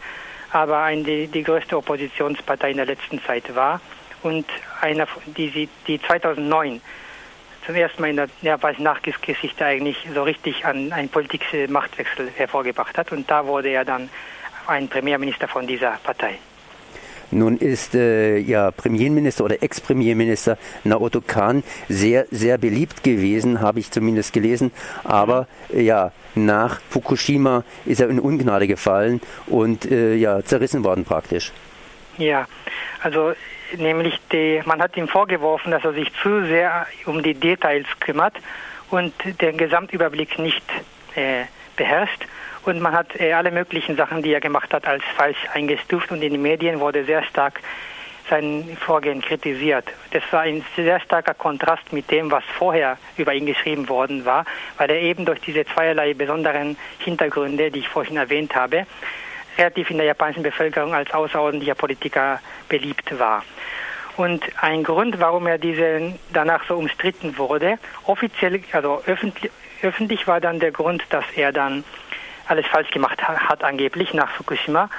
aber 0.52 0.84
eine, 0.84 1.04
die, 1.04 1.28
die 1.28 1.44
größte 1.44 1.78
Oppositionspartei 1.78 2.72
in 2.72 2.78
der 2.78 2.86
letzten 2.86 3.22
Zeit 3.22 3.54
war 3.56 3.82
und 4.24 4.46
einer, 4.82 5.08
die, 5.26 5.70
die 5.88 6.02
2009 6.02 6.82
zum 7.66 7.76
ersten 7.76 8.02
Mal 8.02 8.10
in 8.12 8.16
der 8.16 8.30
japanischen 8.42 8.84
Nachkriegsgeschichte 8.84 9.66
eigentlich 9.66 10.08
so 10.14 10.24
richtig 10.24 10.66
an 10.66 10.94
einen 10.94 11.10
politischen 11.10 11.72
Machtwechsel 11.72 12.30
hervorgebracht 12.36 12.98
hat. 12.98 13.12
Und 13.12 13.30
da 13.30 13.48
wurde 13.48 13.70
er 13.70 13.86
dann 13.86 14.10
ein 14.68 14.88
Premierminister 14.88 15.48
von 15.48 15.66
dieser 15.66 15.98
Partei. 16.04 16.38
Nun 17.32 17.58
ist 17.58 17.96
äh, 17.96 18.38
ja 18.38 18.72
Premierminister 18.72 19.44
oder 19.44 19.62
Ex-Premierminister 19.62 20.58
Naoto 20.84 21.22
Kan 21.22 21.64
sehr, 21.90 22.26
sehr 22.32 22.58
beliebt 22.58 23.04
gewesen, 23.04 23.62
habe 23.62 23.80
ich 23.80 23.92
zumindest 23.92 24.34
gelesen. 24.34 24.72
Aber 25.04 25.48
äh, 25.74 25.82
ja, 25.82 26.12
nach 26.36 26.80
Fukushima 26.90 27.64
ist 27.86 28.02
er 28.02 28.10
in 28.10 28.20
Ungnade 28.20 28.68
gefallen 28.68 29.22
und 29.48 29.90
äh, 29.90 30.16
ja, 30.16 30.44
zerrissen 30.44 30.84
worden 30.84 31.06
praktisch. 31.06 31.52
Ja, 32.18 32.48
also 33.02 33.34
nämlich 33.78 34.20
die, 34.32 34.62
man 34.66 34.82
hat 34.82 34.96
ihm 34.98 35.08
vorgeworfen, 35.08 35.72
dass 35.72 35.84
er 35.84 35.94
sich 35.94 36.12
zu 36.22 36.46
sehr 36.46 36.88
um 37.06 37.24
die 37.24 37.34
Details 37.34 37.88
kümmert 38.00 38.36
und 38.90 39.14
den 39.42 39.58
Gesamtüberblick 39.58 40.40
nicht 40.40 40.64
äh, 41.16 41.46
beherrscht. 41.76 42.26
Und 42.65 42.82
man 42.82 42.93
hat 42.93 43.19
äh, 43.19 43.34
alle 43.34 43.51
möglichen 43.51 43.95
Sachen, 43.95 44.23
die 44.23 44.34
er 44.34 44.41
gemacht 44.41 44.73
hat, 44.73 44.88
als 44.88 45.04
falsch 45.15 45.38
eingestuft 45.54 46.12
und 46.12 46.21
in 46.23 46.34
den 46.34 46.41
Medien 46.41 46.80
wurde 46.80 47.06
sehr 47.06 47.23
stark 47.23 47.62
sein 48.28 48.75
Vorgehen 48.80 49.21
kritisiert. 49.21 49.86
Das 50.12 50.23
war 50.32 50.41
ein 50.41 50.65
sehr 50.75 50.99
starker 50.99 51.36
Kontrast 51.36 51.93
mit 51.93 52.10
dem, 52.10 52.32
was 52.32 52.43
vorher 52.58 52.97
über 53.17 53.36
ihn 53.36 53.45
geschrieben 53.45 53.88
worden 53.88 54.25
war, 54.25 54.45
weil 54.78 54.89
er 54.89 54.99
eben 54.99 55.25
durch 55.25 55.39
diese 55.41 55.63
zweierlei 55.63 56.15
besonderen 56.15 56.75
Hintergründe, 56.97 57.69
die 57.69 57.80
ich 57.80 57.88
vorhin 57.88 58.17
erwähnt 58.17 58.56
habe, 58.56 58.88
relativ 59.60 59.91
in 59.91 59.97
der 59.97 60.08
japanischen 60.08 60.41
Bevölkerung 60.41 60.95
als 60.95 61.13
außerordentlicher 61.13 61.75
Politiker 61.75 62.39
beliebt 62.67 63.17
war. 63.19 63.43
Und 64.17 64.43
ein 64.62 64.84
Grund, 64.84 65.19
warum 65.19 65.45
er 65.45 65.58
diese 65.58 66.13
danach 66.34 66.65
so 66.67 66.75
umstritten 66.75 67.38
wurde, 67.38 67.78
offiziell, 68.06 68.62
also 68.71 69.04
öffentlich, 69.06 69.51
öffentlich 69.82 70.25
war 70.25 70.39
dann 70.39 70.60
der 70.60 70.71
Grund, 70.71 71.04
dass 71.10 71.25
er 71.36 71.51
dann 71.51 71.84
alles 72.48 72.66
falsch 72.68 72.92
gemacht 72.92 73.22
hat, 73.22 73.64
angeblich 73.64 74.14
nach 74.14 74.32
Fukushima. 74.32 74.90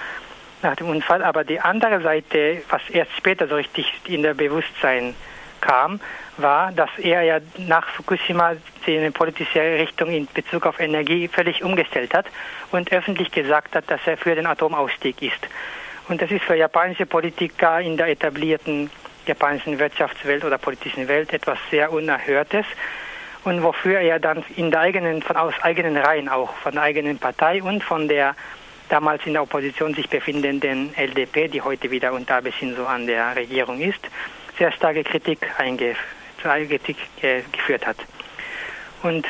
nach 0.63 0.77
dem 0.77 0.89
Unfall. 0.89 1.23
Aber 1.23 1.45
die 1.45 1.61
andere 1.61 2.01
Seite, 2.01 2.63
was 2.71 2.83
erst 2.91 3.13
später 3.17 3.47
so 3.47 3.57
richtig 3.57 3.93
in 4.07 4.23
der 4.23 4.35
Bewusstsein 4.35 5.15
kam, 5.61 6.01
war, 6.37 6.73
dass 6.73 6.91
er 6.99 7.23
ja 7.23 7.39
nach 7.57 7.89
Fukushima 7.89 8.53
seine 8.85 9.11
politische 9.11 9.61
Richtung 9.61 10.11
in 10.11 10.29
Bezug 10.33 10.67
auf 10.67 10.81
Energie 10.81 11.29
völlig 11.29 11.63
umgestellt 11.63 12.15
hat 12.15 12.27
und 12.73 12.93
öffentlich 12.93 13.31
gesagt 13.31 13.75
hat, 13.75 13.91
dass 13.91 14.01
er 14.07 14.17
für 14.17 14.35
den 14.35 14.47
Atomausstieg 14.47 15.21
ist. 15.23 15.49
Und 16.09 16.23
das 16.23 16.31
ist 16.31 16.45
für 16.45 16.55
japanische 16.55 17.07
Politiker 17.07 17.81
in 17.81 17.97
der 17.97 18.09
etablierten 18.09 18.91
japanischen 19.27 19.79
Wirtschaftswelt 19.79 20.45
oder 20.45 20.57
politischen 20.57 21.09
Welt 21.09 21.33
etwas 21.33 21.59
sehr 21.71 21.91
Unerhörtes 21.93 22.65
und 23.47 23.63
wofür 23.63 24.01
er 24.01 24.19
dann 24.19 24.45
in 24.57 24.73
der 24.73 24.81
eigenen, 24.81 25.23
von 25.23 25.37
aus 25.37 25.55
eigenen 25.63 25.97
Reihen 25.97 26.29
auch, 26.29 26.53
von 26.57 26.73
der 26.73 26.83
eigenen 26.83 27.17
Partei 27.19 27.63
und 27.63 27.83
von 27.85 28.09
der 28.09 28.35
damals 28.89 29.25
in 29.25 29.35
der 29.35 29.43
Opposition 29.43 29.95
sich 29.95 30.09
befindenden 30.09 30.93
LDP, 30.97 31.47
die 31.47 31.63
heute 31.63 31.89
wieder 31.93 32.13
unter 32.13 32.43
bisschen 32.43 32.75
so 32.75 32.87
an 32.87 33.07
der 33.07 33.37
Regierung 33.37 33.81
ist, 33.81 34.01
sehr 34.59 34.73
starke 34.73 35.05
Kritik, 35.05 35.39
Kritik 36.67 36.97
äh, 37.23 37.43
geführt 37.53 37.87
hat. 37.87 37.97
Und 39.05 39.25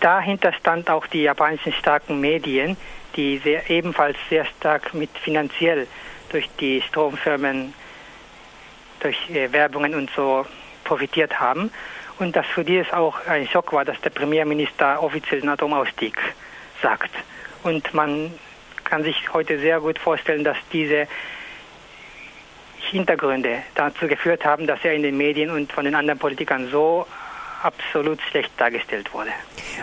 dahinter 0.00 0.52
stand 0.52 0.90
auch 0.90 1.06
die 1.06 1.22
japanischen 1.22 1.72
starken 1.72 2.20
Medien, 2.20 2.76
die 3.16 3.38
sehr, 3.38 3.70
ebenfalls 3.70 4.18
sehr 4.28 4.44
stark 4.44 4.92
mit 4.92 5.10
finanziell 5.16 5.86
durch 6.28 6.48
die 6.60 6.82
Stromfirmen, 6.82 7.72
durch 9.00 9.30
äh, 9.30 9.50
Werbungen 9.50 9.94
und 9.94 10.10
so 10.14 10.44
profitiert 10.84 11.40
haben. 11.40 11.70
Und 12.22 12.36
dass 12.36 12.46
für 12.46 12.62
die 12.62 12.76
es 12.76 12.92
auch 12.92 13.26
ein 13.26 13.48
Schock 13.48 13.72
war, 13.72 13.84
dass 13.84 14.00
der 14.00 14.10
Premierminister 14.10 15.02
offiziell 15.02 15.40
den 15.40 15.50
Atomausstieg 15.50 16.16
sagt. 16.80 17.10
Und 17.64 17.92
man 17.94 18.32
kann 18.84 19.02
sich 19.02 19.32
heute 19.32 19.58
sehr 19.58 19.80
gut 19.80 19.98
vorstellen, 19.98 20.44
dass 20.44 20.56
diese 20.72 21.08
Hintergründe 22.78 23.64
dazu 23.74 24.06
geführt 24.06 24.44
haben, 24.44 24.68
dass 24.68 24.84
er 24.84 24.94
in 24.94 25.02
den 25.02 25.16
Medien 25.16 25.50
und 25.50 25.72
von 25.72 25.84
den 25.84 25.96
anderen 25.96 26.20
Politikern 26.20 26.68
so 26.70 27.08
absolut 27.62 28.20
schlecht 28.22 28.50
dargestellt 28.56 29.12
wurde. 29.12 29.30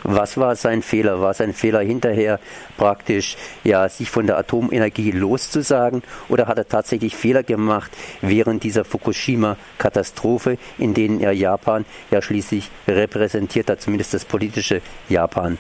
Was 0.04 0.38
war 0.38 0.56
sein 0.56 0.82
Fehler? 0.82 1.22
War 1.22 1.34
sein 1.34 1.54
Fehler 1.54 1.82
hinterher 1.82 2.40
praktisch, 2.78 3.38
ja, 3.64 3.88
sich 3.90 4.10
von 4.10 4.28
der 4.28 4.38
Atomenergie 4.38 5.12
loszusagen? 5.12 6.04
Oder 6.28 6.48
hat 6.48 6.58
er 6.58 6.68
tatsächlich 6.68 7.16
Fehler 7.16 7.44
gemacht 7.44 7.92
während 8.22 8.64
dieser 8.64 8.86
Fukushima-Katastrophe, 8.86 10.58
in 10.78 10.94
denen 10.94 11.22
er 11.22 11.32
Japan 11.32 11.86
ja 12.12 12.22
schließlich 12.22 12.70
repräsentiert 12.88 13.70
hat, 13.70 13.82
zumindest 13.82 14.14
das 14.14 14.26
politische 14.26 14.82
Japan? 15.08 15.58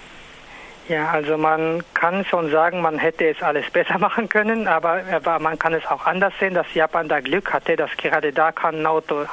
Ja, 0.90 1.12
also 1.12 1.38
man 1.38 1.84
kann 1.94 2.26
schon 2.26 2.50
sagen, 2.50 2.82
man 2.82 2.98
hätte 2.98 3.30
es 3.30 3.44
alles 3.44 3.70
besser 3.70 3.98
machen 4.00 4.28
können, 4.28 4.68
aber, 4.68 5.04
aber 5.12 5.38
man 5.38 5.60
kann 5.60 5.74
es 5.74 5.86
auch 5.86 6.08
anders 6.08 6.34
sehen, 6.40 6.56
dass 6.56 6.66
Japan 6.74 7.08
da 7.08 7.20
Glück 7.20 7.54
hatte, 7.54 7.76
dass 7.76 7.96
gerade 7.96 8.34
da 8.34 8.52
Kan 8.52 8.82
Naoto 8.82 9.24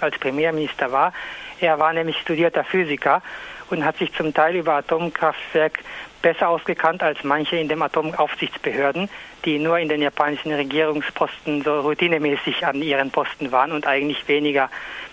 als 0.00 0.18
Premierminister 0.18 0.90
war. 0.90 1.12
Er 1.60 1.78
war 1.78 1.92
nämlich 1.92 2.18
studierter 2.18 2.64
Physiker 2.64 3.22
und 3.70 3.84
hat 3.84 3.96
sich 3.98 4.12
zum 4.12 4.34
Teil 4.34 4.56
über 4.56 4.74
Atomkraftwerk 4.74 5.78
besser 6.20 6.48
ausgekannt 6.48 7.00
als 7.04 7.22
manche 7.22 7.58
in 7.58 7.68
den 7.68 7.80
Atomaufsichtsbehörden, 7.80 9.08
die 9.44 9.60
nur 9.60 9.78
in 9.78 9.88
den 9.88 10.02
japanischen 10.02 10.52
Regierungsposten 10.52 11.62
so 11.62 11.78
routinemäßig 11.80 12.66
an 12.66 12.82
ihren 12.82 13.12
Posten 13.12 13.52
waren 13.52 13.70
und 13.70 13.86
eigentlich 13.86 14.26
weniger 14.26 14.68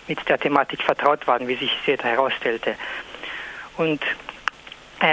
mit 0.08 0.28
der 0.28 0.40
Thematik 0.40 0.82
vertraut 0.82 1.28
waren, 1.28 1.46
wie 1.46 1.54
sich 1.54 1.70
später 1.80 2.08
herausstellte. 2.08 2.74
Und 3.76 4.00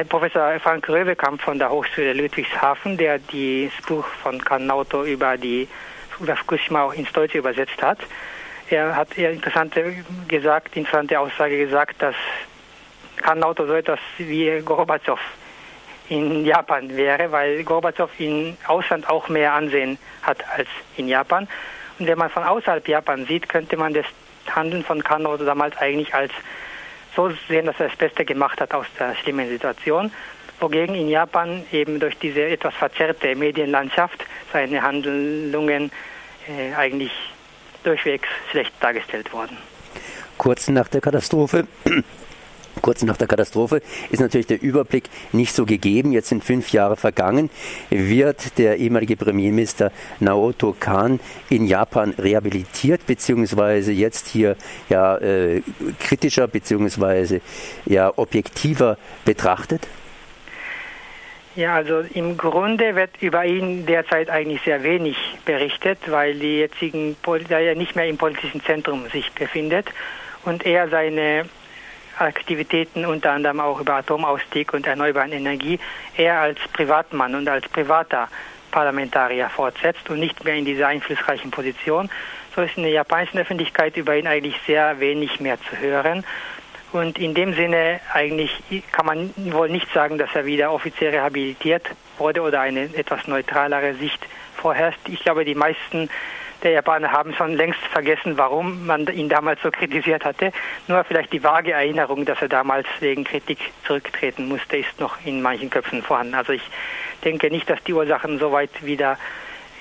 Professor 0.08 0.60
Frank 0.60 0.88
Röwekamp 0.88 1.42
von 1.42 1.58
der 1.58 1.72
Hochschule 1.72 2.14
Ludwigshafen, 2.14 2.96
der 2.96 3.18
das 3.18 3.86
Buch 3.88 4.06
von 4.22 4.40
Kanauto 4.40 5.04
über 5.04 5.36
die 5.36 5.68
über 6.20 6.36
Fukushima 6.36 6.84
auch 6.84 6.94
ins 6.94 7.12
Deutsche 7.12 7.40
übersetzt 7.40 7.82
hat. 7.82 7.98
Er 8.70 8.96
hat 8.96 9.18
eher 9.18 9.32
interessante 9.32 9.96
gesagt, 10.28 10.78
interessante 10.78 11.20
Aussage 11.20 11.58
gesagt, 11.58 12.04
dass 12.04 12.14
Kanauto 13.16 13.66
so 13.66 13.74
etwas 13.74 14.00
wie 14.20 14.62
Gorbatschow 14.64 15.20
in 16.10 16.46
Japan 16.46 16.96
wäre, 16.96 17.32
weil 17.32 17.64
Gorbatschow 17.64 18.12
in 18.20 18.58
Ausland 18.68 19.10
auch 19.10 19.28
mehr 19.28 19.54
Ansehen 19.54 19.98
hat 20.22 20.38
als 20.56 20.68
in 20.98 21.08
Japan. 21.08 21.48
Und 21.98 22.06
wenn 22.06 22.18
man 22.20 22.30
von 22.30 22.44
außerhalb 22.44 22.88
Japan 22.88 23.26
sieht, 23.26 23.50
könnte 23.50 23.76
man 23.76 23.96
das 23.96 24.06
Handeln 24.56 24.84
von 24.84 25.04
Kanauto 25.04 25.46
damals 25.46 25.76
eigentlich 25.78 26.14
als 26.14 26.32
so 27.16 27.32
sehen, 27.48 27.66
dass 27.66 27.80
er 27.80 27.88
das 27.90 27.98
Beste 27.98 28.26
gemacht 28.26 28.60
hat 28.62 28.74
aus 28.74 28.86
der 29.00 29.16
schlimmen 29.16 29.48
Situation. 29.50 30.12
Wogegen 30.60 30.96
in 30.96 31.08
Japan 31.08 31.64
eben 31.72 32.00
durch 32.00 32.18
diese 32.18 32.44
etwas 32.44 32.74
verzerrte 32.76 33.36
Medienlandschaft 33.36 34.26
seine 34.52 34.82
Handlungen 34.82 35.92
äh, 36.48 36.74
eigentlich 36.76 37.12
durchwegs 37.84 38.28
schlecht 38.52 38.74
dargestellt 38.82 39.32
wurden. 39.32 39.58
Kurz 40.38 40.68
nach 40.68 40.88
der 40.88 41.02
Katastrophe 41.02 41.68
Kurz 42.82 43.04
nach 43.04 43.18
der 43.18 43.28
Katastrophe 43.28 43.82
ist 44.10 44.20
natürlich 44.20 44.48
der 44.48 44.62
Überblick 44.62 45.06
nicht 45.32 45.54
so 45.54 45.66
gegeben. 45.66 46.12
Jetzt 46.12 46.30
sind 46.30 46.44
fünf 46.44 46.72
Jahre 46.72 46.96
vergangen. 46.96 47.50
Wird 47.90 48.58
der 48.58 48.78
ehemalige 48.78 49.16
Premierminister 49.16 49.92
Naoto 50.20 50.76
Kan 50.80 51.20
in 51.50 51.66
Japan 51.66 52.14
rehabilitiert, 52.18 53.06
beziehungsweise 53.06 53.92
jetzt 53.92 54.28
hier 54.28 54.56
ja 54.90 55.18
äh, 55.18 55.62
kritischer, 56.00 56.48
beziehungsweise 56.48 57.42
ja 57.86 58.12
objektiver 58.16 58.98
betrachtet? 59.26 59.88
Ja, 61.56 61.76
also 61.76 62.06
im 62.14 62.38
Grunde 62.38 62.96
wird 62.96 63.22
über 63.22 63.44
ihn 63.44 63.86
derzeit 63.86 64.30
eigentlich 64.30 64.62
sehr 64.62 64.84
wenig 64.84 65.18
berichtet, 65.44 65.98
weil 66.08 66.36
die 66.36 66.60
jetzigen, 66.60 67.18
da 67.50 67.60
er 67.60 67.76
nicht 67.76 67.96
mehr 67.96 68.08
im 68.08 68.18
politischen 68.18 68.62
Zentrum 68.64 69.10
sich 69.10 69.32
befindet 69.34 69.88
und 70.46 70.66
er 70.66 70.90
seine 70.90 71.46
Aktivitäten 72.20 73.06
unter 73.06 73.32
anderem 73.32 73.60
auch 73.60 73.80
über 73.80 73.96
Atomausstieg 73.96 74.74
und 74.74 74.86
erneuerbare 74.88 75.30
Energie 75.30 75.80
eher 76.18 76.40
als 76.40 76.60
Privatmann 76.74 77.36
und 77.36 77.48
als 77.48 77.68
privater 77.70 78.28
Parlamentarier 78.72 79.50
fortsetzt 79.50 80.10
und 80.10 80.20
nicht 80.20 80.44
mehr 80.44 80.56
in 80.56 80.66
dieser 80.66 80.88
einflussreichen 80.88 81.52
Position. 81.52 82.10
So 82.56 82.62
ist 82.62 82.78
in 82.78 82.84
der 82.84 82.92
japanischen 82.92 83.40
Öffentlichkeit 83.40 83.98
über 83.98 84.16
ihn 84.16 84.28
eigentlich 84.28 84.56
sehr 84.68 85.00
wenig 85.00 85.40
mehr 85.40 85.58
zu 85.70 85.78
hören. 85.78 86.24
Und 86.92 87.20
in 87.20 87.36
dem 87.36 87.54
Sinne 87.54 88.00
eigentlich 88.14 88.52
kann 88.92 89.06
man 89.06 89.34
wohl 89.36 89.70
nicht 89.70 89.92
sagen, 89.94 90.18
dass 90.18 90.34
er 90.34 90.46
wieder 90.46 90.72
offiziell 90.72 91.12
rehabilitiert 91.12 91.88
wurde 92.18 92.42
oder 92.42 92.62
eine 92.62 92.86
etwas 92.96 93.28
neutralere 93.28 93.94
Sicht 93.94 94.20
vorherrscht. 94.56 95.08
Ich 95.08 95.20
glaube, 95.20 95.46
die 95.46 95.56
meisten 95.56 96.10
der 96.64 96.72
Japaner 96.72 97.12
haben 97.12 97.34
schon 97.34 97.54
längst 97.54 97.80
vergessen, 97.92 98.38
warum 98.38 98.86
man 98.86 99.08
ihn 99.08 99.30
damals 99.30 99.62
so 99.62 99.72
kritisiert 99.72 100.26
hatte. 100.26 100.52
Nur 100.88 101.04
vielleicht 101.04 101.32
die 101.32 101.44
vage 101.44 101.72
Erinnerung, 101.72 102.26
dass 102.26 102.42
er 102.42 102.50
damals 102.50 102.88
wegen 103.00 103.24
Kritik 103.24 103.60
zurücktreten 103.86 104.48
musste, 104.48 104.78
ist 104.78 105.00
noch 105.00 105.18
in 105.26 105.42
manchen 105.42 105.70
Köpfen 105.70 106.02
vorhanden. 106.02 106.36
Also 106.36 106.54
ich 106.54 106.64
denke 107.24 107.50
nicht, 107.50 107.70
dass 107.70 107.82
die 107.84 107.94
Ursachen 107.94 108.40
so 108.40 108.52
weit 108.52 108.84
wieder 108.84 109.18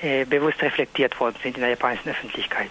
äh, 0.01 0.25
bewusst 0.25 0.61
reflektiert 0.61 1.19
worden 1.19 1.35
sind 1.43 1.55
in 1.55 1.61
der 1.61 1.71
japanischen 1.71 2.09
Öffentlichkeit. 2.09 2.69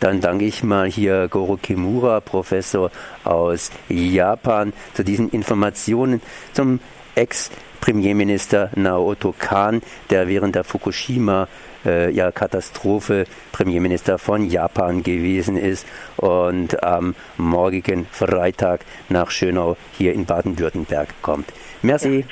Dann 0.00 0.20
danke 0.20 0.44
ich 0.44 0.62
mal 0.62 0.86
hier 0.86 1.28
Goro 1.28 1.56
Kimura, 1.56 2.20
Professor 2.20 2.90
aus 3.24 3.70
Japan, 3.88 4.74
zu 4.92 5.02
diesen 5.02 5.30
Informationen 5.30 6.20
zum 6.52 6.80
Ex-Premierminister 7.14 8.70
Naoto 8.74 9.34
Kan, 9.38 9.80
der 10.10 10.28
während 10.28 10.56
der 10.56 10.64
Fukushima 10.64 11.48
äh, 11.84 12.10
ja, 12.10 12.32
Katastrophe 12.32 13.26
Premierminister 13.52 14.18
von 14.18 14.48
Japan 14.48 15.02
gewesen 15.02 15.56
ist 15.56 15.86
und 16.16 16.82
am 16.82 17.14
morgigen 17.36 18.06
Freitag 18.10 18.80
nach 19.08 19.30
Schönau 19.30 19.76
hier 19.96 20.12
in 20.12 20.26
Baden-Württemberg 20.26 21.08
kommt. 21.22 21.52
Merci. 21.82 22.24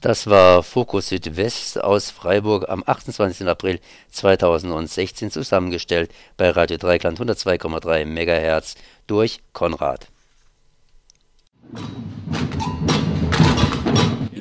Das 0.00 0.28
war 0.28 0.62
Fokus 0.62 1.08
Südwest 1.08 1.82
aus 1.82 2.10
Freiburg 2.12 2.68
am 2.68 2.84
28. 2.86 3.48
April 3.48 3.80
2016 4.12 5.32
zusammengestellt 5.32 6.12
bei 6.36 6.50
Radio 6.50 6.76
Dreikland 6.76 7.18
102,3 7.18 8.04
MHz 8.04 8.76
durch 9.08 9.40
Konrad. 9.52 10.06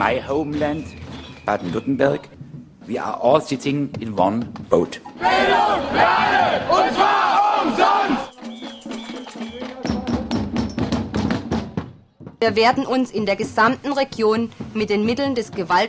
My 0.00 0.18
homeland, 0.18 0.86
Baden-Württemberg. 1.44 2.20
We 2.86 2.98
are 2.98 3.20
all 3.20 3.38
sitting 3.38 3.90
in 4.00 4.16
one 4.18 4.46
boat. 4.70 4.98
Bildung 5.18 5.82
alle, 5.94 6.62
und 6.70 6.94
zwar 6.94 7.62
umsonst! 7.62 8.30
Wir 12.40 12.56
werden 12.56 12.86
uns 12.86 13.10
in 13.10 13.26
der 13.26 13.36
gesamten 13.36 13.92
Region 13.92 14.50
mit 14.72 14.88
den 14.88 15.04
Mitteln 15.04 15.34
des 15.34 15.52
gewaltfreien 15.52 15.88